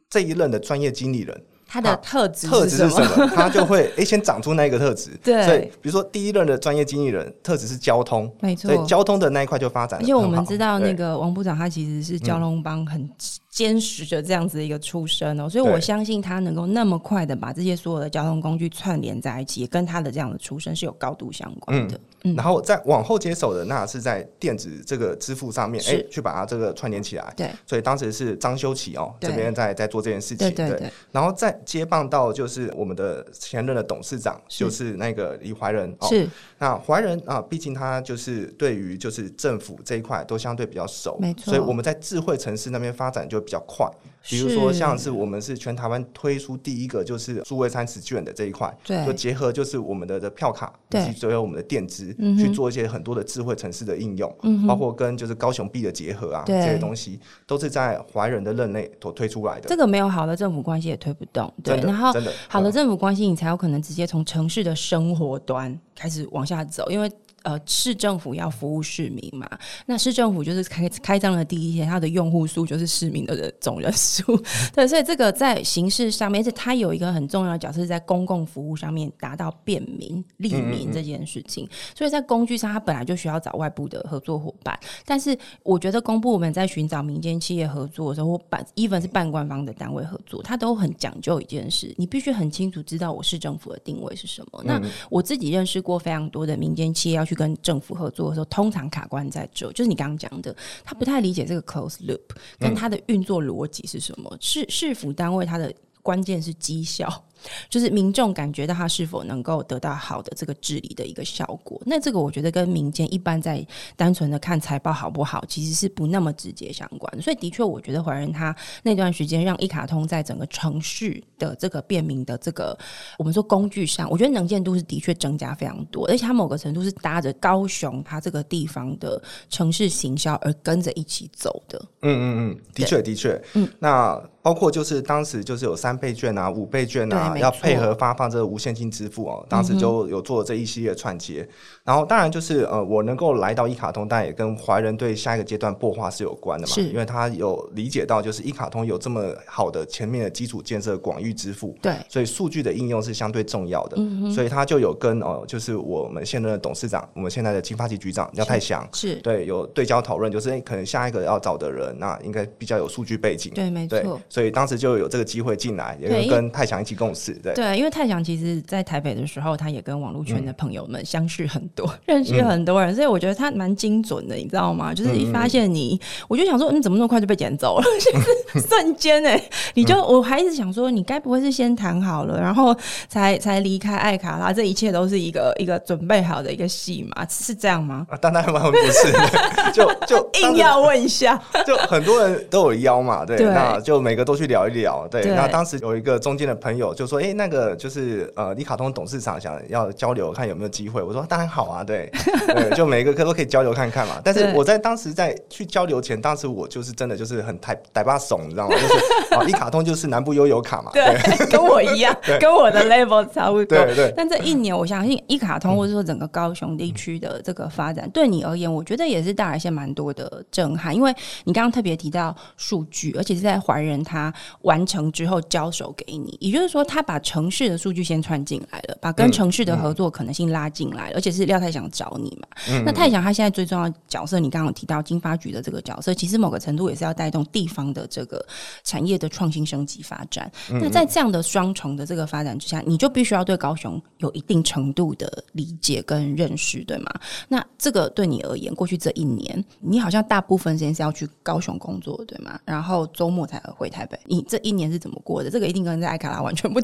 [0.09, 1.41] 这一任的专业经理人。
[1.73, 3.27] 他的特质特质是什么？
[3.33, 5.09] 他就会哎，先长出那个特质。
[5.23, 9.99] 对，所以比如说第一任的专业经理人特质是交通，没错，所以交通的那一块就发展。
[9.99, 13.09] 而且我们知道那个王部长他其实是交通帮很
[13.53, 21.99] 坚实的这样子的一个出身哦，所以我相信他能够那么快的把这些所有的交通工具串联在一起，也跟他的这样的出身是有高度相关的。
[22.25, 27.33] 嗯，然后再往后接手的那是在电子这个支付上面，哎，去把它这个串联起来。
[27.35, 30.37] 对，所以当时是张修齐哦这边在在做这件事情。
[30.37, 32.43] 对对对，然后再接棒到就。
[32.43, 35.95] 就是我们的前任的董事长，就是那个李怀仁。
[36.01, 41.45] 是，那怀仁啊，毕竟他就是对于就是政府这一块都相对比较熟，没错。
[41.45, 43.87] 所以我们在智慧城市那边发展就比较快。
[44.25, 59.67] 比如说，像是我们是全台湾推出第一个就是数位三十卷的这一块，对，就结合就是我们的的票卡以及所有我们的电支去做一些很多的智慧城市的应用，嗯，包括跟就是高雄币的结合啊，这些东西都是在怀仁的任内所推出来的。
[59.67, 61.75] 这个没有好的政府关系也推不动，对。
[61.81, 62.13] 然后，
[62.47, 67.11] 好的政府关系，你才有可能直接从城市的生活端开始往下走，因为。
[67.43, 69.45] 呃，市政府要服务市民嘛？
[69.85, 74.23] 那市政府就是开开张的第一天，它的用户数就是市民的人总人数。
[74.73, 81.65] 对，所以这个在形式上面，而且它有一个很重要的角色，在公共服务上面达到便民利民这件事情。
[81.65, 84.79] 嗯嗯嗯，所以在工具上，它本来就需要找外部的合作伙伴。
[85.05, 94.63] 但是，我觉得公部门在寻找民间企业合作的时候，或办 even 是半官方的单位合作，它都很讲究一件事，你必须很清楚知道我市政府的定位是什么。
[94.63, 97.32] 那我自己认识过非常多的民间企业要去。
[97.33, 102.21] 跟政府合作的时候，通常卡关在这，就是你刚刚讲的，他不太理解这个 close loop，
[102.59, 104.35] 跟他的运作逻辑是什么？
[104.39, 107.23] 市市府单位它的关键是绩效。
[107.69, 117.21] 就是民众感觉到他是否能够得到好的这个治理的一个效果，那这个我觉得跟民间一般在单纯的看财报好不好，其实是不那么直接相关的。
[117.21, 122.77] 所以的确，我觉得怀仁他那段时间让一卡通在整个城市的这个便民的这个
[123.17, 131.79] 我们说工具上，我觉得能见度是的确增加非常多，而且他某个程度是搭着高雄它这个地方的城市行销而跟着一起走的。
[132.01, 137.32] 嗯嗯嗯，的确的确，嗯，那包括就是当时就是有三倍券啊、五倍券啊。
[137.39, 141.49] 要配合发放这个无现金支付哦，当时就有做这一系列串接，嗯、
[141.85, 159.15] 然后当然就是呃，我能够来到一卡通，但也跟华人对下一个阶段擘画是有关的嘛，是因为他有理解到就是一卡通有这么好的前面的基础建设广域支付，对，所以数据的应用是相对重要的，嗯、所以他就有跟哦、呃，就是我们现任的董事长，我们现在的经发局局长廖泰祥是。
[159.23, 168.03] 对有对焦讨论，就是、欸、可能下一个要找的人，那应该比较有数据背景，对，没错，所以当时就有这个机会进来，也跟泰祥一起共事，对，对，因为泰。
[168.03, 174.93] 太祥其实，在台北的时候，他也跟网络圈的朋友们相识很多， 嗯、认识很多人，所以我觉得他蛮精准的，你知道吗？
[174.93, 177.85] 就是一发现你，嗯、我就想说，你、嗯、怎么那么快就被捡走了？
[178.11, 182.75] 就是 瞬间哎、欸，你就我还一直想说，你该不会是先谈好了，然后
[183.07, 184.51] 才才离开爱卡拉？
[184.51, 188.05] 这一切都是一个一个准备好的一个戏嘛，是这样吗？
[188.09, 195.23] 啊、当然完全不是，就就硬要问一下，就很多人都有邀嘛，对，对那就每个都去聊一聊，对。
[195.23, 198.31] 对那当时有一个中间的朋友就说，哎、欸，那个就是。
[198.35, 201.03] 呃，一卡通董事长想要交流，看有没有机会。
[201.03, 202.09] 我说当然好啊，对，
[202.47, 204.19] 对，就每个科都可以交流看看嘛。
[204.23, 208.75] 但是我在当时在去交流前，当时我就是真的就是很台台巴怂，你知道吗？
[208.75, 211.15] 就是啊，一卡通就是南部悠游卡嘛，对，
[211.47, 213.65] 跟我一样， 跟我的 level 差不多。
[213.65, 214.13] 对对。
[214.17, 220.95] 但这一年，我相信一卡通或者说整个高雄地区的这个发展，对你而言，我觉得也是带来一些蛮多的震撼。
[220.95, 221.13] 因为
[221.43, 232.47] 你刚刚特别提到数据，而且是在怀仁他完成之后交手给你，也就是说，他把城市的数据先串进来了，把跟城市的合作可能性拉进来了，而且是廖太想找你嘛。
[232.69, 238.45] 嗯、那太想他现在最重要角色，你刚刚有提到金发局的这个角色，其实某个程度也是要带动地方的这个
[238.83, 240.51] 产业的创新升级发展。
[240.69, 247.11] 那在这样的双重的这个发展之下，你就必须要对高雄有一定程度的理解跟认识，对吗？
[247.47, 252.59] 那这个对你而言，过去这一年，你好像大部分时间是要去高雄工作，对吗？
[252.65, 254.19] 然后周末才回台北。
[254.25, 255.49] 你这一年是怎么过的？
[255.49, 256.79] 这个一定跟在艾卡拉完全不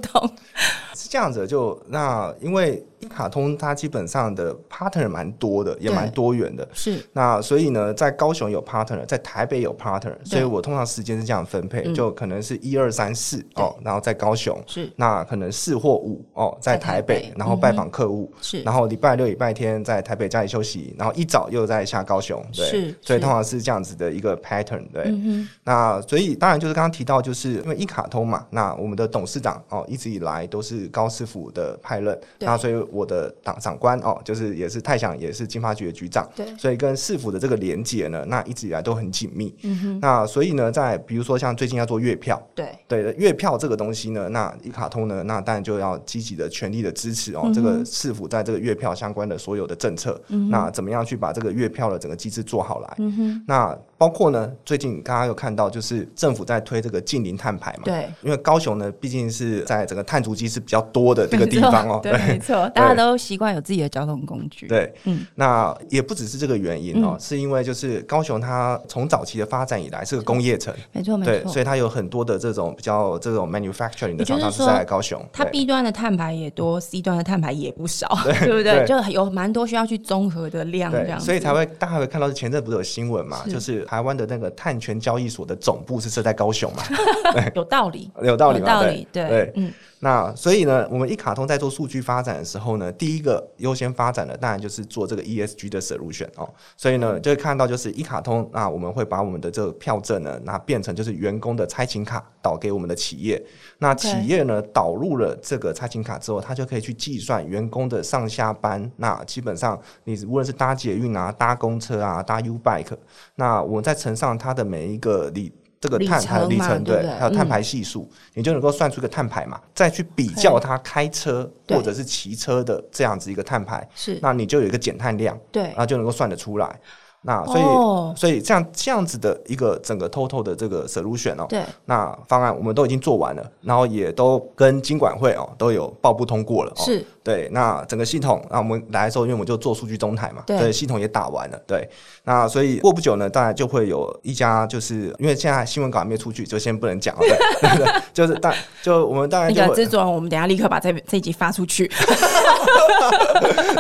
[0.96, 2.86] 是这样子，就那因为。
[3.00, 6.68] 一卡通它基本上的 partner 蛮多的，也蛮多元的。
[6.74, 7.00] 是。
[7.14, 14.92] 那所以呢，在高雄有 partner，在台北有 partner，所以我通常时间是这样分配，嗯、就可能是一二三四哦，然后在高雄是。
[14.96, 17.34] 那可能四或五哦，在台北，台北。
[17.38, 25.04] 然后拜访客户是，然后礼拜六礼拜天在台北家里休息，然后一早又在下高雄，对，是所以通常是这样子的一个 pattern，对。
[25.06, 39.56] 嗯、那所以当然就是刚刚提到，就是因为一卡通嘛，那我们的董事长哦一直以来都是高师傅的派任，那所以我的党长官哦，就是也是太想也是金发局的局长，对，所以跟市府的这个连接呢，那一直以来都很紧密。
[39.64, 42.68] 嗯哼，那所以呢，在比如说像最近要做月票，对。
[42.88, 52.96] 对，月票这个东西呢，那一卡通呢，那当然就要积极的全力的支持哦，嗯、这个市府在这个月票相关的所有的政策，嗯，那怎么样去把这个月票的整个机制做好来？
[52.98, 63.50] 嗯哼，那包括呢，最近刚刚有看到就是政府在推这个近零碳排嘛，对，因为高雄呢，毕竟是在整个碳足迹是比较多的这个地方哦，对，没错， 大家都习惯。
[63.50, 78.86] 有自己的交通工具，对，嗯，那也不只是这个原因哦，嗯、是因为就是高雄它从早期的发展以来是个工业城，没错，没错，所以它有很多的这种比较这种 manufacturing 的厂商是在高雄，它 B 端的碳排也多，C 端的碳排也不少，对， 对不对？
[78.86, 78.86] 对。
[78.86, 83.52] 就有蛮多需要去综合的量，这样，所以才会大家会看到前阵不是有新闻嘛，是。
[83.52, 86.84] 就是台湾的那个碳权交易所的总部是设在高雄嘛，
[87.56, 89.74] 有道理，有道理，有道理，对，对，嗯。
[90.02, 96.50] 那所以呢，我们一卡通在做数据发展的时候呢，第一个优先发展的当然就是做这个 ESG 的 solution 哦。
[96.78, 103.44] 所以呢，就会看到就是一卡通，那我们会把我们的这个票证呢，那变成就是员工的差勤卡导给我们的企业。
[103.80, 108.90] 那企业呢导入了这个差勤卡之后，它就可以去计算员工的上下班。
[108.96, 112.98] 那基本上你无论是搭捷运啊、搭公车啊、搭 U bike，
[113.36, 115.52] 那我们再乘上它的每一个里。
[115.80, 126.80] 这个碳排里程对，还有碳排系数，你就能够算出一个碳排嘛，再去比较它开车或者是骑车的这样子一个碳排，是，那你就有一个减碳量，对，然后就能够算得出来。
[127.22, 141.88] 那所以，哦、所以这样这样子的一个整个 total 的这个 solution 哦，对，那方案我们都已经做完了，然后也都跟金管会哦都有报不通过了，是、哦，对，那整个系统，那我们来的时候，因为我们就做数据中台嘛，对，对，系统也打完了，对，
[142.24, 147.22] 那所以过不久呢，当然就会有一家，就是因为现在新闻稿还没出去，就先不能讲了，
[147.62, 151.88] 对， 对，就是当就我们当然那个制作人，我们等下立刻把这这一集发出去，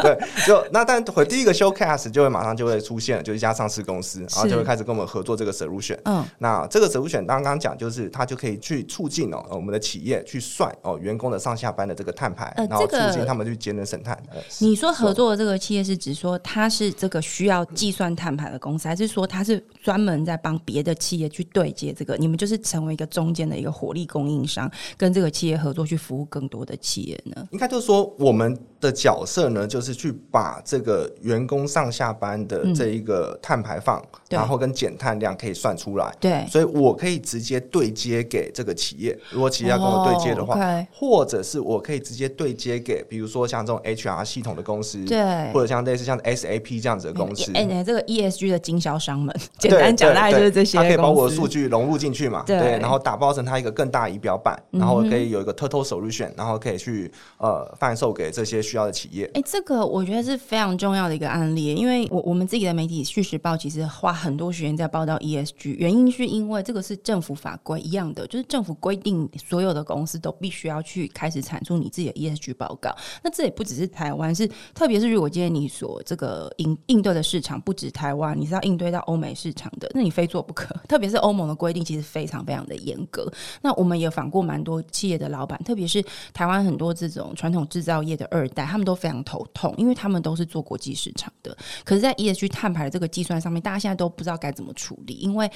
[0.04, 3.24] 对，就那但会第一个 showcase 就会马上就会出现。
[3.24, 5.98] 就一家上市公司，然后就会开始跟我们合作这个 solution。
[6.06, 14.18] 嗯，那这个 solution 刚刚讲，就是它就可以去促进哦，我们的企业去算哦员工的上下班的这个碳排，然后促进他们去节能省碳。
[14.60, 22.16] 你说合作的这个企业是指说它是这个需要计算碳排的公司，还是说它是专门在帮别的企业去对接这个？
[22.18, 27.48] 你们就是成为一个中间的一个火力供应商，跟这个企业合作去服务更多的企业呢？
[27.52, 33.38] 应该就是说我们的角色呢，就是去把这个员工上下班的这一个。
[33.42, 39.18] 碳排放，然后跟减碳量可以算出来，对，所以我可以直接对接给这个企业。
[39.32, 40.56] 如果企业要跟我对接的话，
[40.92, 47.52] 或者是我可以直接对接给，比如说像这种 HR 系统的公司，对，或者像类似像 SAP 这样子的公司。
[47.54, 59.30] 哎，这个 ESG 的经销商们，简单讲，大概就是这些，它可以把我的数据融入进去嘛，对，然后打包成它一个更大仪表板，然后可以有一个 Total Solution，然后可以去呃贩售给这些需要的企业。
[59.34, 63.00] 哎，这个我觉得是非常重要的一个案例，因为我我们自己的媒体。
[63.10, 72.96] 叙事报其实花很多时间在报道 ESG，原因是因为这个是政府法规一样的，就是政府规定所有的公司都必须要去开始产出你自己的 ESG 报告。
[73.24, 80.76] 那这也不只是台湾，是特别是如果今天你所这个应应对的市场不止台湾，你是要应对到欧美市场的，那你非做不可。
[80.88, 83.32] 特别是欧盟的规定其实非常非常的严格。
[83.62, 91.58] 那我们也访过蛮多企业的老板，特别是台湾很多这种传统制造业的二代，他们都非常头痛，因为他们都是做国际市场的。
[91.84, 95.50] 可是，在 ESG 碳排的这个这个计算上面，大家现在都不知道该怎么处理，因为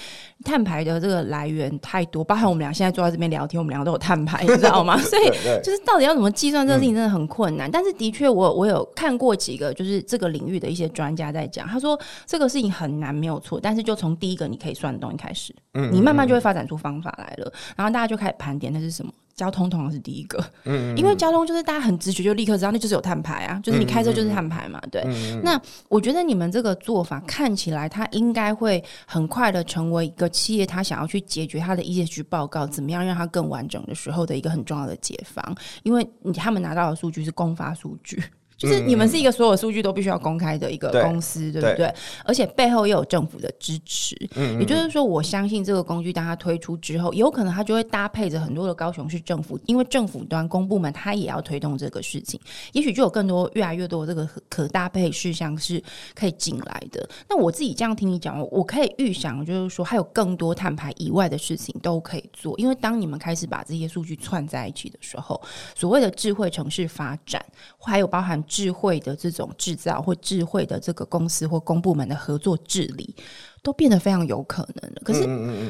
[0.45, 4.97] 碳排的这个来源太多，包含我们俩现在坐在这边聊天，我们两个都有碳排，你知道吗？
[5.03, 5.25] 所以
[5.61, 7.69] 就是到底要怎么计算这个事情，真的很困难。
[7.69, 13.59] 嗯、但是的确，我我有看过几个就是这个领域的一些专家在讲，他说这个事情很难，没有错。
[13.61, 17.53] 但是就从第一个你可以算的东西开始，嗯，你慢慢就会发展出方法来了。
[17.75, 19.11] 然后大家就开始盘点那是什么。
[19.35, 25.03] 交通通常是第一个，嗯，因为交通就是大家很直觉就立刻知道，那就是有碳排啊，就是你开车就是碳排嘛，对。
[25.43, 25.59] 那
[25.89, 38.23] 我觉得你们这个做法看起来，它应该会很快的成为一个企业，它想要去解决它的 ESG 报告，怎么样让它更完整的时候的一个很重要的解方，因为你他们拿到的数据是公发数据。
[38.57, 41.87] 就是你们是一个所有数据都必须要公开的一个公司，对，对不对？
[41.87, 52.39] 对，而且背后又有政府的支持，嗯，也就是说，我相信这个工具当它推出之后，有可能它就会搭配着很多的高雄市政府，因为政府端公部门它也要推动这个事情，
[52.73, 55.81] 也许就有更多越来越多的这个可搭配事项是
[56.13, 57.09] 可以进来的。
[57.27, 65.41] 那我自己这样听你讲，我可以预想，就是说还有更多碳排以外的事情都可以做，因为当你们开始把这些数据串在一起的时候，
[65.75, 67.43] 所谓的智慧城市发展，
[67.79, 68.42] 还有包含。
[68.47, 73.15] 智慧的这种制造，或智慧的这个公司或公部门的合作治理，
[73.61, 75.01] 都变得非常有可能了。
[75.03, 75.25] 可是，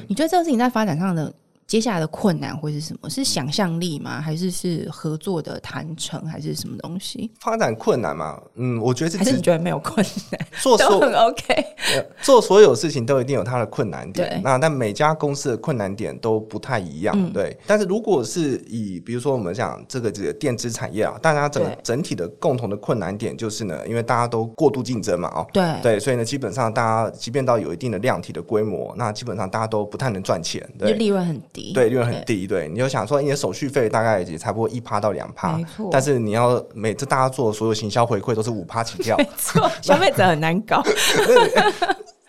[0.07, 1.33] 你觉得这个事情在发展上的？
[1.67, 3.09] 接下来的困难会是什么？
[3.09, 4.21] 是想象力吗？
[4.21, 6.23] 还是是合作的谈成？
[6.25, 7.31] 还是什么东西？
[7.39, 8.39] 发展困难嘛？
[8.55, 11.65] 嗯，我觉得是还是你觉得没有困难， 做都很 OK。
[12.21, 14.39] 做所有事情都一定有它的困难点。
[14.43, 17.57] 那但每家公司的困难点都不太一样，嗯、对。
[17.65, 31.71] 但是如果是以比如说我们讲这个这个电子产业啊，大家整整体的共同的困难点就是呢，因为大家都过度竞争嘛，哦，对对，所以呢，基本上大家即便到有一定的量体的规模，那基本上大家都不太能赚钱，对，利润很低。
[31.73, 32.45] 对，利润很低。
[32.45, 35.87] 对，你就想说，你的手续费大概也差不多一趴到两趴，没错。
[35.91, 40.83] 但是你要每次大家做所有行销回馈都是五趴起跳，没错，消费者很难搞。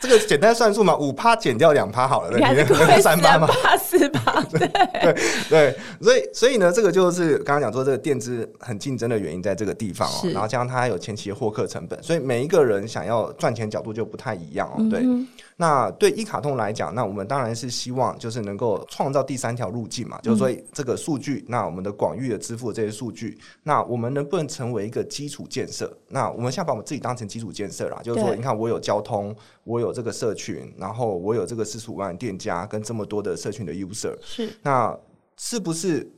[0.00, 3.48] 这个简单算数嘛，五趴减掉两趴好了，你还是三趴嘛，
[3.78, 5.14] 四趴， 对对
[5.48, 10.28] 对，所以所以呢，这个就是刚刚讲说这个电资很竞争的原因，在这个地方哦。
[10.34, 14.86] 然后加上它有前期的获客成本，所以每一个人想要赚钱角度就不太一样哦。
[14.90, 15.26] 对，嗯、
[15.57, 25.96] 那对一卡通来讲，那我们当然是希望就是能够创造第三条路径嘛，就是说这个数据，那我们的广域的支付的这些数据，那我们能不能成为一个基础建设？
[26.09, 34.98] 那我们现在把我们自己当成基础建设啦，就是说，你看我有交通，我有这个社群，然后我有这个四十五万店家跟这么多的社群的 user，是那
[35.36, 36.11] 是不是？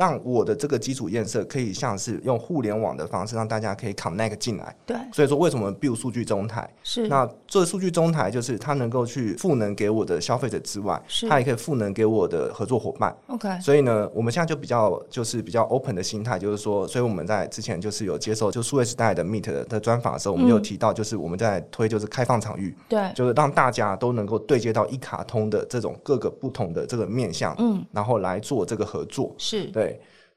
[0.00, 4.74] 让我的这个基础建设可以像是用互联网的方式，让大家可以 connect 进来。
[4.86, 6.66] 对，所以说为什么 build 数据中台？
[6.82, 13.14] 是那做数据中台就是它能够去赋能给我的消费者之外，是它也可以赋能给我的合作伙伴。
[13.26, 29.89] OK，所以呢，我们现在就比较就是比较 open 的心态，就是说，所以我们在之前就是有接受就数位时代的 Meet 的专访的时候，我们有提到就是我们在推就是开放场域，对，就是让大家都能够对接到一卡通的这种各个不同的这个面向，嗯，然后来做这个合作，是对。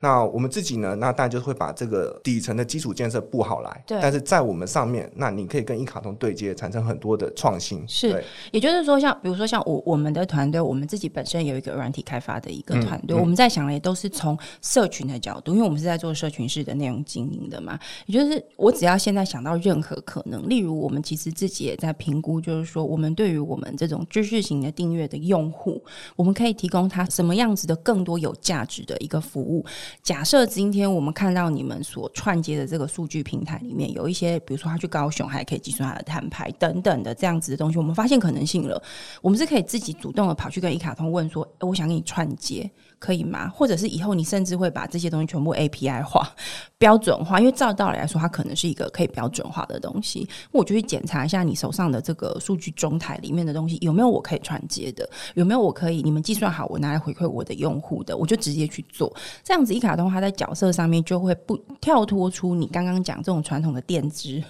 [0.03, 0.93] 那我们自己呢？
[0.95, 3.83] 那当然就是会把这个底层的基础建设布好来。
[3.87, 3.97] 对。
[4.01, 7.81] 但是在我们上面，那你可以跟一卡通对接，产生很多的创新。
[7.87, 8.21] 是。
[8.51, 17.79] 也就是说，像比如说像我我们的团队，我们自己本身有一个软体开发的一个团队，嗯嗯、我们在想的也都是从社群的角度，因为我们是在做社群式的内容经营的嘛。
[18.05, 25.81] 也就是我只要现在想到任何可能，例如我们其实自己也在评估，就是说我们对于我们这种知识型的订阅的用户，
[26.17, 29.65] 我们可以提供他什么样子的更多有价值的一个服务。
[30.01, 38.81] 假设今天我们看到你们所串接的这个数据平台里面有一些，比如说他去高雄还可以计算他的摊牌等等的这样子的东西，我们发现可能性了，
[39.21, 42.69] 我们是可以自己主动的跑去跟一卡通问说，我想跟你串接。
[42.99, 43.49] 可以吗？
[43.49, 46.25] 或者是以后你甚至会把这些东西全部 API 化、
[46.83, 50.27] 标准化，因为照道理来说，它可能是一个可以标准化的东西。
[50.51, 59.15] 我就去检查一下你手上的这个数据中台里面的东西有没有我可以串接的，有没有我可以你们计算好我拿来回馈我的用户的，我就直接去做。
[59.45, 64.43] 这样子，一卡通它在角色上面就会不跳脱出你刚刚讲这种传统的电资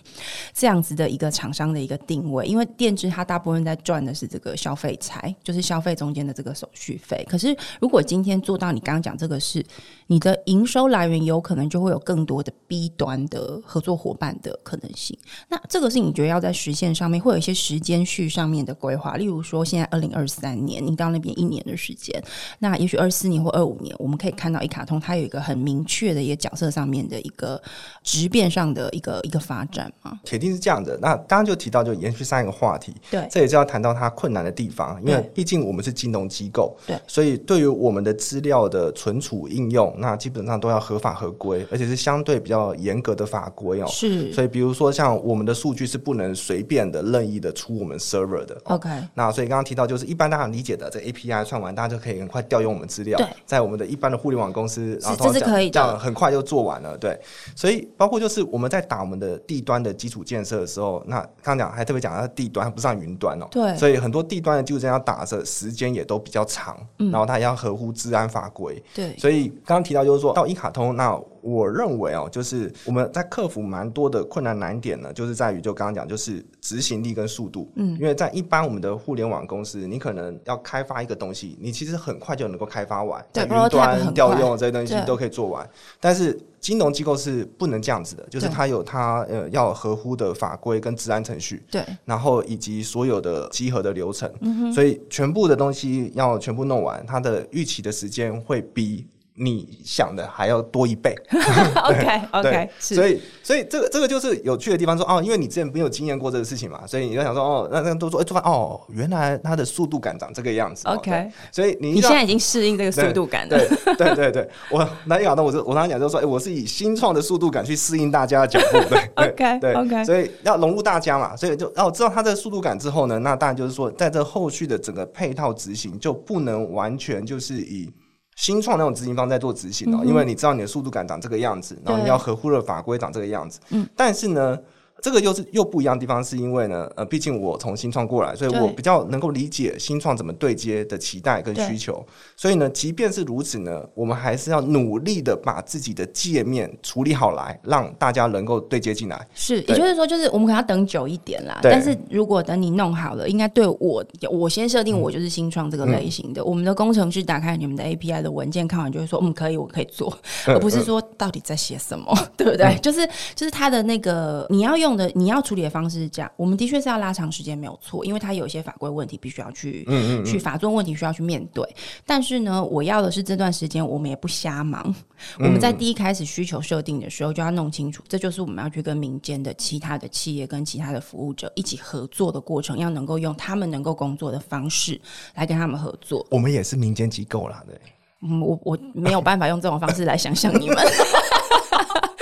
[0.55, 7.23] 这样子的一个厂商的一个定位，因为电资它大部分在赚的是这个消费财，就是消费中间的这个手续费。
[7.29, 9.63] 可是如果今天做到你刚刚讲这个事
[10.07, 15.17] 你的营收来源，有可能就会有更多的 B 端的合作伙伴的可能性。
[15.49, 22.21] 那这个是你觉得要在实现上面会有一些时间序上面的规划，例如说现在二零二三年，你到那边一年的时间，
[22.59, 27.61] 那也许二四年或二五年，我们可以看到一卡通它有一个很明确的一个角色上面的一个
[28.01, 30.19] 质变上的一个一个发展嘛？
[30.23, 30.97] 铁定是这样的。
[31.01, 38.63] 那刚刚就提到，就延续上一个话题，对，这也是要谈到它困难的地方，因为毕竟我们是金融机构，对，所以对于我们的资料。
[38.73, 43.87] 的存储应用，那基本上都要合法合规，而且是相对比较严格的法规哦。
[43.87, 48.61] 是，所以比如说像我们的数据是不能随便的、任意的出我们 server 的。
[48.65, 53.17] OK，那所以刚刚提到就是一般大家理解的，这 API 串完，大家就可以很快调用我们资料。
[53.17, 56.97] 对，在我们的一般的互联网公司，然后这是可以样很快就做完了。
[56.97, 57.19] 对，
[57.55, 63.47] 所以包括就是我们在打我们的地端的基础建设的时候，那刚刚讲还特别讲它地端，它不上云端哦。
[63.49, 68.83] 对，所以很多地端的基础建设要打的时间也都比较长，嗯，然后它也要合乎资资安法规。
[68.93, 77.69] 对，所以刚刚提到就是说到一卡通，那我认为哦，就是我们在克服蛮多的困难难点呢，就是在于就刚刚讲，就是执行力跟速度。
[77.75, 85.69] 嗯，因为在一般我们的互联网公司，你可能要开发一个东西，你其实很快就能够开发完，在云端调用这些东西都可以做完，
[85.99, 86.39] 但是。
[86.63, 99.05] 金融机构是不能这样子的，就是它有它呃要合乎的法规跟治安程序，对，然后以及所有的集合的流程，嗯，所以全部的东西要全部弄完，它的预期的时间会比。
[99.35, 115.43] 你想的还要多一倍， OK OK，所以所以这个这个就是有趣的地方说，说哦，因为你之前没有经验过这个事情嘛，所以你就想说哦，那那都说哎，做、欸、哦，原来它的速度感长这个样子，OK，所以你你现在已经适应这个速度感了，对对对对，我那一讲的？
[115.43, 118.99] 我就我刚刚讲就是说，哎、欸，我是以新创的速度感去适应大家的脚步，对，
[119.31, 119.73] OK 对。
[119.73, 127.91] OK，所以要融入大家嘛，所以就哦知道它的速度感之后呢，那当然就是说，在这后续的整个配套执行就不能完全就是以。
[128.35, 134.59] 新创那种执行方在做执行哦、喔，因为你知道你的速度感长这个样子，然后你要合乎的法规长这个样子，嗯，但是呢。
[135.03, 142.01] 这个又是又不一样的地方，是因为呢，呃，毕竟我从新创过来，所以我比较能够理解新创怎么对接的期待跟需求。
[142.37, 149.27] 所以呢，即便是如此呢，我们还是要努力的把自己的界面处理好来，让大家能够对接进来。
[149.33, 151.59] 是，也就是说，就是我们可能要等久一点啦。
[151.61, 162.67] 但是如果等你弄好了，应该对我，我先设定我就是新创这个类型的，嗯、我们的工程师打开你们的 API 的文件，看完就会说，嗯，可以，我可以做，而不是说到底在写什么，嗯、 对不对？
[162.67, 165.73] 嗯、就是就是他的那个你要用的，你要处理的。
[165.73, 171.67] 方式是这样，我们的确是要拉长时间，没有错，因为它有一些法规问题必须要去，嗯嗯，去法遵问题需要去面对。
[172.05, 174.93] 但是呢，我要的是这段时间我们也不瞎忙。
[175.39, 185.01] 我们在第一开始需求设定的时候就要弄清楚，这就是我们要去跟民间的其他的企业跟其他的服务者一起合作的过程，要能够用他们能够工作的方式
[185.33, 186.23] 来跟他们合作。
[186.29, 187.75] 我们也是民间机构啦，对，
[188.21, 190.77] 嗯，我我没有办法用这种方式来想象你们。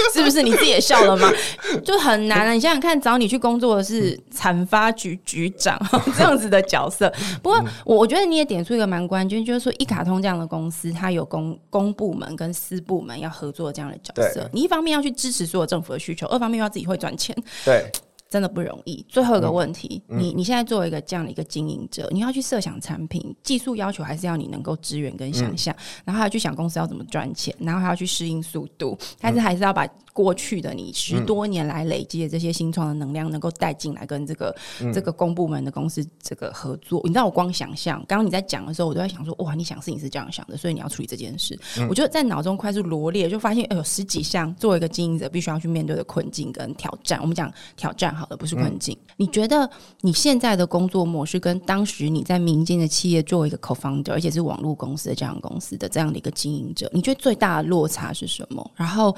[0.14, 1.32] 是不是你自己也笑了吗？
[1.86, 2.52] 就很难啊！
[2.54, 5.80] 你想想看，找你去工作的是产发局局长
[6.18, 7.12] 这样子的角色。
[7.42, 14.50] 不过，我我觉得你也点出一个蛮关键，就是说，一卡通这样的公司，它有公公部门跟私部门要合作这样的角色。
[14.52, 17.36] 你一方面要去支持所有政府的需求，二方面要自己会赚钱。
[17.66, 17.90] 对。
[18.32, 19.06] 真的不容易。
[19.10, 37.02] 最后一个问题，你你现在作为一个这样的一个经营者，你要去设想产品技术要求，还是要你能够支援跟想象，嗯、然后还要去想公司要怎么赚钱，然后还要去适应速度，但是还是要把过去的你十多年来累积的这些新创的能量能够带进来，跟这个、嗯、这个公部门的公司这个合作。
[37.04, 41.58] 你知道，我光想象，刚刚你在讲的时候，我都在想说，哇，你想事情是这样想的，所以你要处理这件事。
[41.78, 47.20] 嗯、我就在脑中快速罗列，就发现，哎呦，十几项作为一个经营者必须要去面对的困境跟挑战。
[47.22, 48.98] 我们讲挑战好了，不是困境。
[49.02, 58.72] 嗯你觉得你现在的工作模式跟当时你在民间的企业作为一个 co-founder，而且是网络公司的这样公司的这样的一个经营者，你觉得最大的落差是什么？
[58.76, 59.16] 然后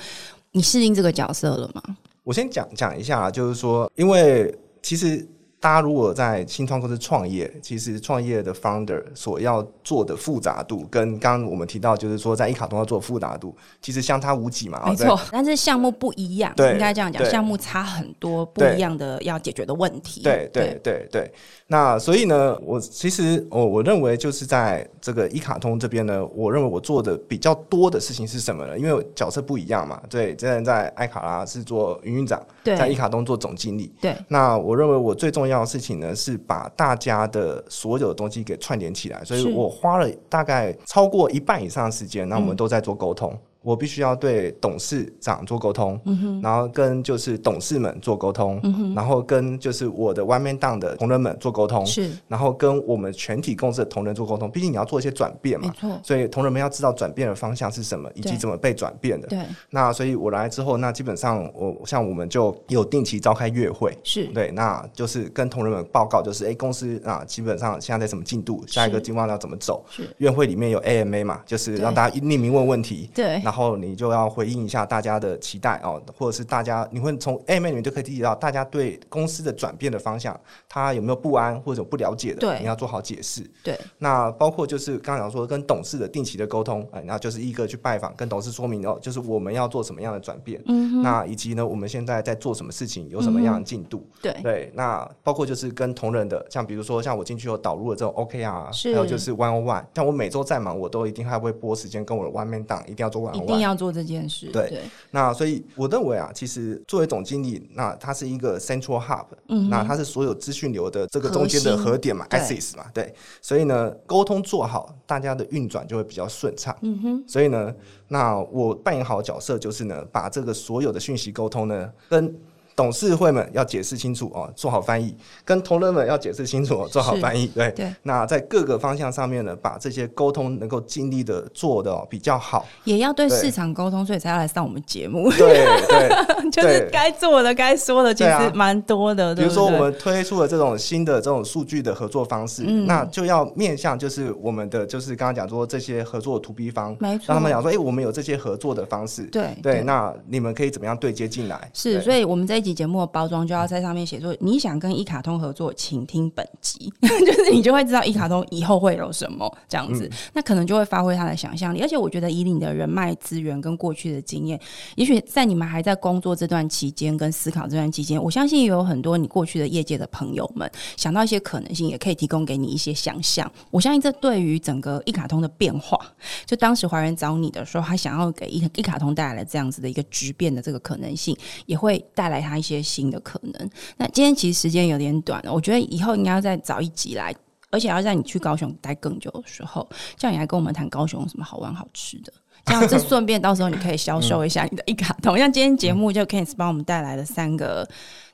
[0.54, 1.82] 你适应这个角色了吗？
[2.24, 5.28] 我先讲讲一下，就是说，因为其实。
[5.64, 14.84] 大家如果在新创公司创业，其实创业的 founder 所要做的复杂度，跟刚刚我们提到，就是说在一卡通要做复杂度，其实相差无几嘛。
[14.86, 20.22] 没错，但是项目不一样，对，应该这样讲，项目差很多，不一样的要解决的问题。
[20.22, 21.32] 对对对对。
[21.68, 28.78] 那所以呢，我其实我我认为就是在这个一卡通这边呢，我认为我做的比较多的事情是什么呢？
[28.78, 30.02] 因为角色不一样嘛。
[30.10, 33.94] 对，之前在艾卡拉是做营运长，在一卡通做总经理。
[34.02, 34.14] 对。
[34.28, 39.24] 那我认为我最重要的事情呢，是把大家的所有的东西给串联起来。
[39.24, 43.32] 所以我花了大概超过一半以上的时间，那我们都在做沟通。
[43.34, 54.52] 嗯我必须要对董事长做沟通，嗯、然后跟就是董事们做沟通，嗯、然后跟就是我的 one man down 的同仁们做沟通，是，然后跟我们全体公司的同仁做沟通。
[54.52, 59.28] 毕竟你要做一些转变嘛，所以同仁们要知道转变的方向是什么，以及怎么被转变的。
[59.30, 59.40] 对，
[59.70, 69.86] 那所以我来之后，那基本上我像我们就有定期召开月会，是对，那就是跟同仁们报告，就是哎，公司啊，基本上现在在什么进度，下一个计划要怎么走。
[69.90, 73.10] 是，月会里面有 AMA 嘛，就是让大家匿名问问题。
[73.14, 73.42] 对。
[73.44, 80.38] 然后你就要回应一下大家的期待哦，或者是大家你会从 AMA 里面就可以理解到大家对公司的转变的方向，
[80.68, 83.50] 他有没有不安或者不了解的，对，你要做好解释。
[83.64, 94.34] 对，那包括就是刚刚讲说跟董事的定期的沟通，哎，那就是一个去拜访，跟董事说明哦，就是我们要做什么样的转变，嗯哼，那以及呢，我们现在在做什么事情，有什么样的进度，嗯、对。
[94.42, 98.94] 对，那包括就是跟同仁的，像比如说像我进去后导入了这种 OK 啊是。
[98.94, 104.48] 还有就是 One on One，像我每周再忙，我都一定还会拨时间跟我的 One Man Down 一定要做 One 一定要做这件事。
[104.48, 104.82] 对，對
[105.12, 116.76] 那所以我认为啊，其实作为总经理，那它是一个 central hub，嗯，那它是所有资讯流的这个中间的核点嘛，axis 嘛，对，所以呢，沟通做好，大家的运转就会比较顺畅。
[116.82, 117.74] 嗯哼，所以呢，
[118.08, 122.34] 那我扮演好角色就是呢，把这个所有的讯息沟通呢，跟
[122.76, 125.14] 董事会们要解释清楚哦，做好翻译；
[125.46, 127.48] 跟同仁们要解释清楚哦，做好翻译。
[127.48, 127.94] 对对。
[128.02, 132.66] 那在各个方向上面呢，把这些沟通能够尽力的做的比较好。
[132.84, 135.30] 也要对市场沟通，所以才要来上我们节目。
[135.34, 136.10] 对对，
[136.50, 139.36] 就是该做的、该说的，其实蛮多的。
[139.36, 149.26] 比如说，我们推出了这种新的这种数据的合作方式，那就要面向就是我们的就是刚刚讲说这些合作的 to B 方，让他们讲说，哎，我们有这些合作的方式。
[149.26, 151.70] 对对，那你们可以怎么样对接进来？
[151.72, 152.63] 是，所以我们在。
[152.64, 161.82] 集节目的包装就要在上面写说，你想跟一卡通合作，请听本集， 就是你就会知道一卡通以后会有什么这样子，嗯、那可能就会发挥他的想象力。
[161.82, 164.60] 而且我觉得以你的人脉资源跟过去的经验，
[164.96, 173.52] 也许在你们还在工作这段期间跟思考这段期间，我相信也有很多你过去的业界的朋友们想到一些可能性，也可以提供给你一些想象。
[173.70, 176.00] 我相信这对于整个一卡通的变化，
[176.46, 181.36] 就当时华人找你的时候，他想要给一一卡通带来了这样子的一个质变的这个可能性，
[181.66, 182.53] 也会带来他。
[182.58, 183.70] 一些新的可能。
[183.98, 187.34] 那今天其实时间有点短了，我觉得以后应该要再找一集来，
[187.70, 189.88] 而且要在你去高雄待更久的时候，
[190.18, 192.34] 叫你来跟我们谈高雄什么好玩好吃的。
[192.66, 195.38] 这样，这顺便到时候你可以销售一下你的一卡通。
[195.38, 197.88] 像今天节目就 Kenneth 帮我们带来了三个，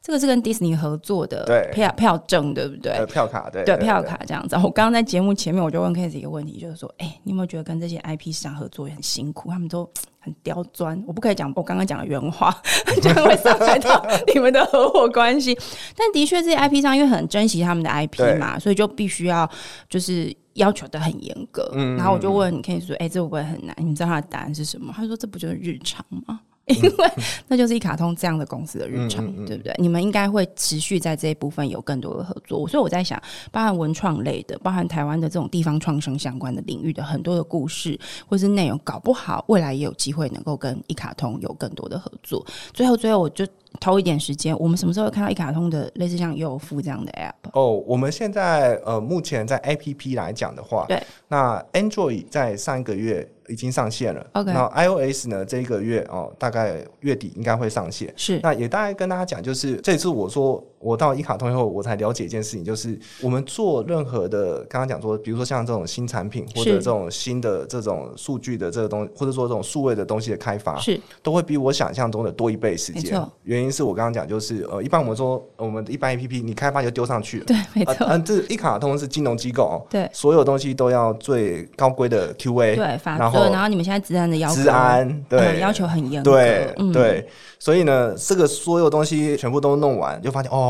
[0.03, 3.03] 这个是跟迪士尼合作的票票证，对不对？
[3.07, 4.55] 票卡，对对票卡这样子。
[4.57, 9.49] 我刚刚在节目前面我就问 Kenneth 一个问题，就是说，哎，你有没有觉得跟这些 IP 市场合作也很辛苦？
[9.49, 12.55] 他们都很刁钻，我不可以讲我刚刚讲的原话，
[13.01, 15.57] 这样会伤害到你们的合伙关系。
[15.97, 19.49] 但的确，这些 IP 商因为很珍惜他们的 IP 嘛，所以就必须要
[19.89, 20.31] 就是。
[20.59, 23.75] 要求的很严格，嗯、然后我就问你，可以说，哎、欸，这会不会很难？
[23.79, 24.93] 你知道他的答案是什么？
[24.95, 26.41] 他说，这不就是日常吗？
[26.69, 27.11] 因为
[27.47, 29.75] 那就是一卡通这样的公司的日常，对不对？
[29.77, 42.45] 你们应该会持续在这一部分有更多的合作，所以我在想，包含文创类的，包含台湾的这种地方创生相关的领域的很多的故事或是内容，搞不好未来也有机会能够跟一卡通有更多的合作。
[42.73, 43.45] 最后，最后我就。
[43.79, 47.51] 偷一点时间，我们什么时候会看到一卡通的类似像悠游付这样的 App？
[47.53, 53.29] 哦，我们现在呃，目前在 APP 来讲的话，对，那 Android 在上一个月。
[53.49, 54.25] 已经上线了。
[54.33, 55.43] OK，那 iOS 呢？
[55.43, 58.13] 这一个月哦，大概月底应该会上线。
[58.15, 70.99] 是，那也大概跟大家讲，就是这次我说我到一卡通以后，我才了解一件事情，就是我们做任何的，刚刚讲说，比如说像这种新产品或者这种新的这种数据的这个东西，或者说这种数位的东西的开发，是。
[71.21, 73.21] 都会比我想象中的多一倍时间。
[73.43, 78.05] 原因是我刚刚讲，就是呃，一般我们说我们一般 APP 你开发就丢上去了， 对，没错。
[78.07, 83.39] 嗯，这一卡通是金融机构哦，对，所有东西都要最高规的 QA，对，然后。
[83.39, 87.27] 对，然后你们现在治安的要求，治安对、嗯、要求很严格，对、嗯、对，
[87.57, 90.68] 所以呢，这个所有东西全部都弄完，就发现哦，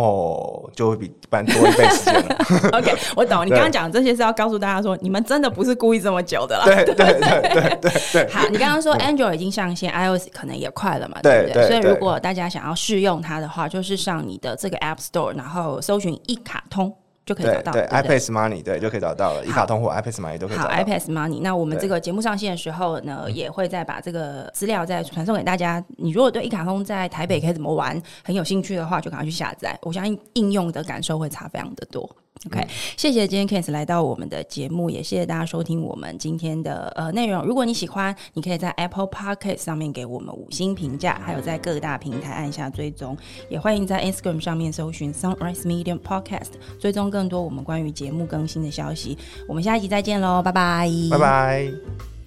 [0.76, 2.36] 就会比一般多一倍时间了。
[2.78, 3.45] OK，我懂。
[3.45, 6.66] 你刚刚讲这些是要告诉大家说，你们真的不是故意这么久的啦。
[6.66, 8.32] 对对对对对对，对。
[8.32, 11.68] 好，你刚刚说 Android 已经上线，iOS 可能也快了嘛，对不对？
[11.68, 16.93] 所以如果大家想要试用它的话，就是上你的这个 App Store，然后搜寻一卡通。
[17.30, 19.45] 就可以找到对，对，对，iPass Money 对，就可以找到了。
[19.45, 20.69] 一卡通或 iPass Money 都可以找到。
[20.69, 21.39] 好，iPass Money。
[21.41, 25.84] 那我们这个节目上线的时候呢，也会再把这个资料再传送给大家。
[25.97, 29.77] 你如果对一卡通在台北可以怎么玩很有兴趣的话，就赶快去下载。
[29.84, 32.09] 我相信应用的感受会差非常的多。
[32.48, 37.44] OK，、嗯、谢谢今天 Kenneth 来到我们的节目，也谢谢大家收听我们今天的呃内容。
[37.44, 43.18] 如果你喜欢，你可以在 Apple Podcast 上面给我们五星评价，还有在各大平台按下追踪。
[43.50, 49.18] 也欢迎在 Instagram 上面搜寻 Sunrise Medium Podcast，追踪更多我们关于节目更新的消息。
[49.48, 52.18] 我们下一集再见喽，拜拜，拜拜。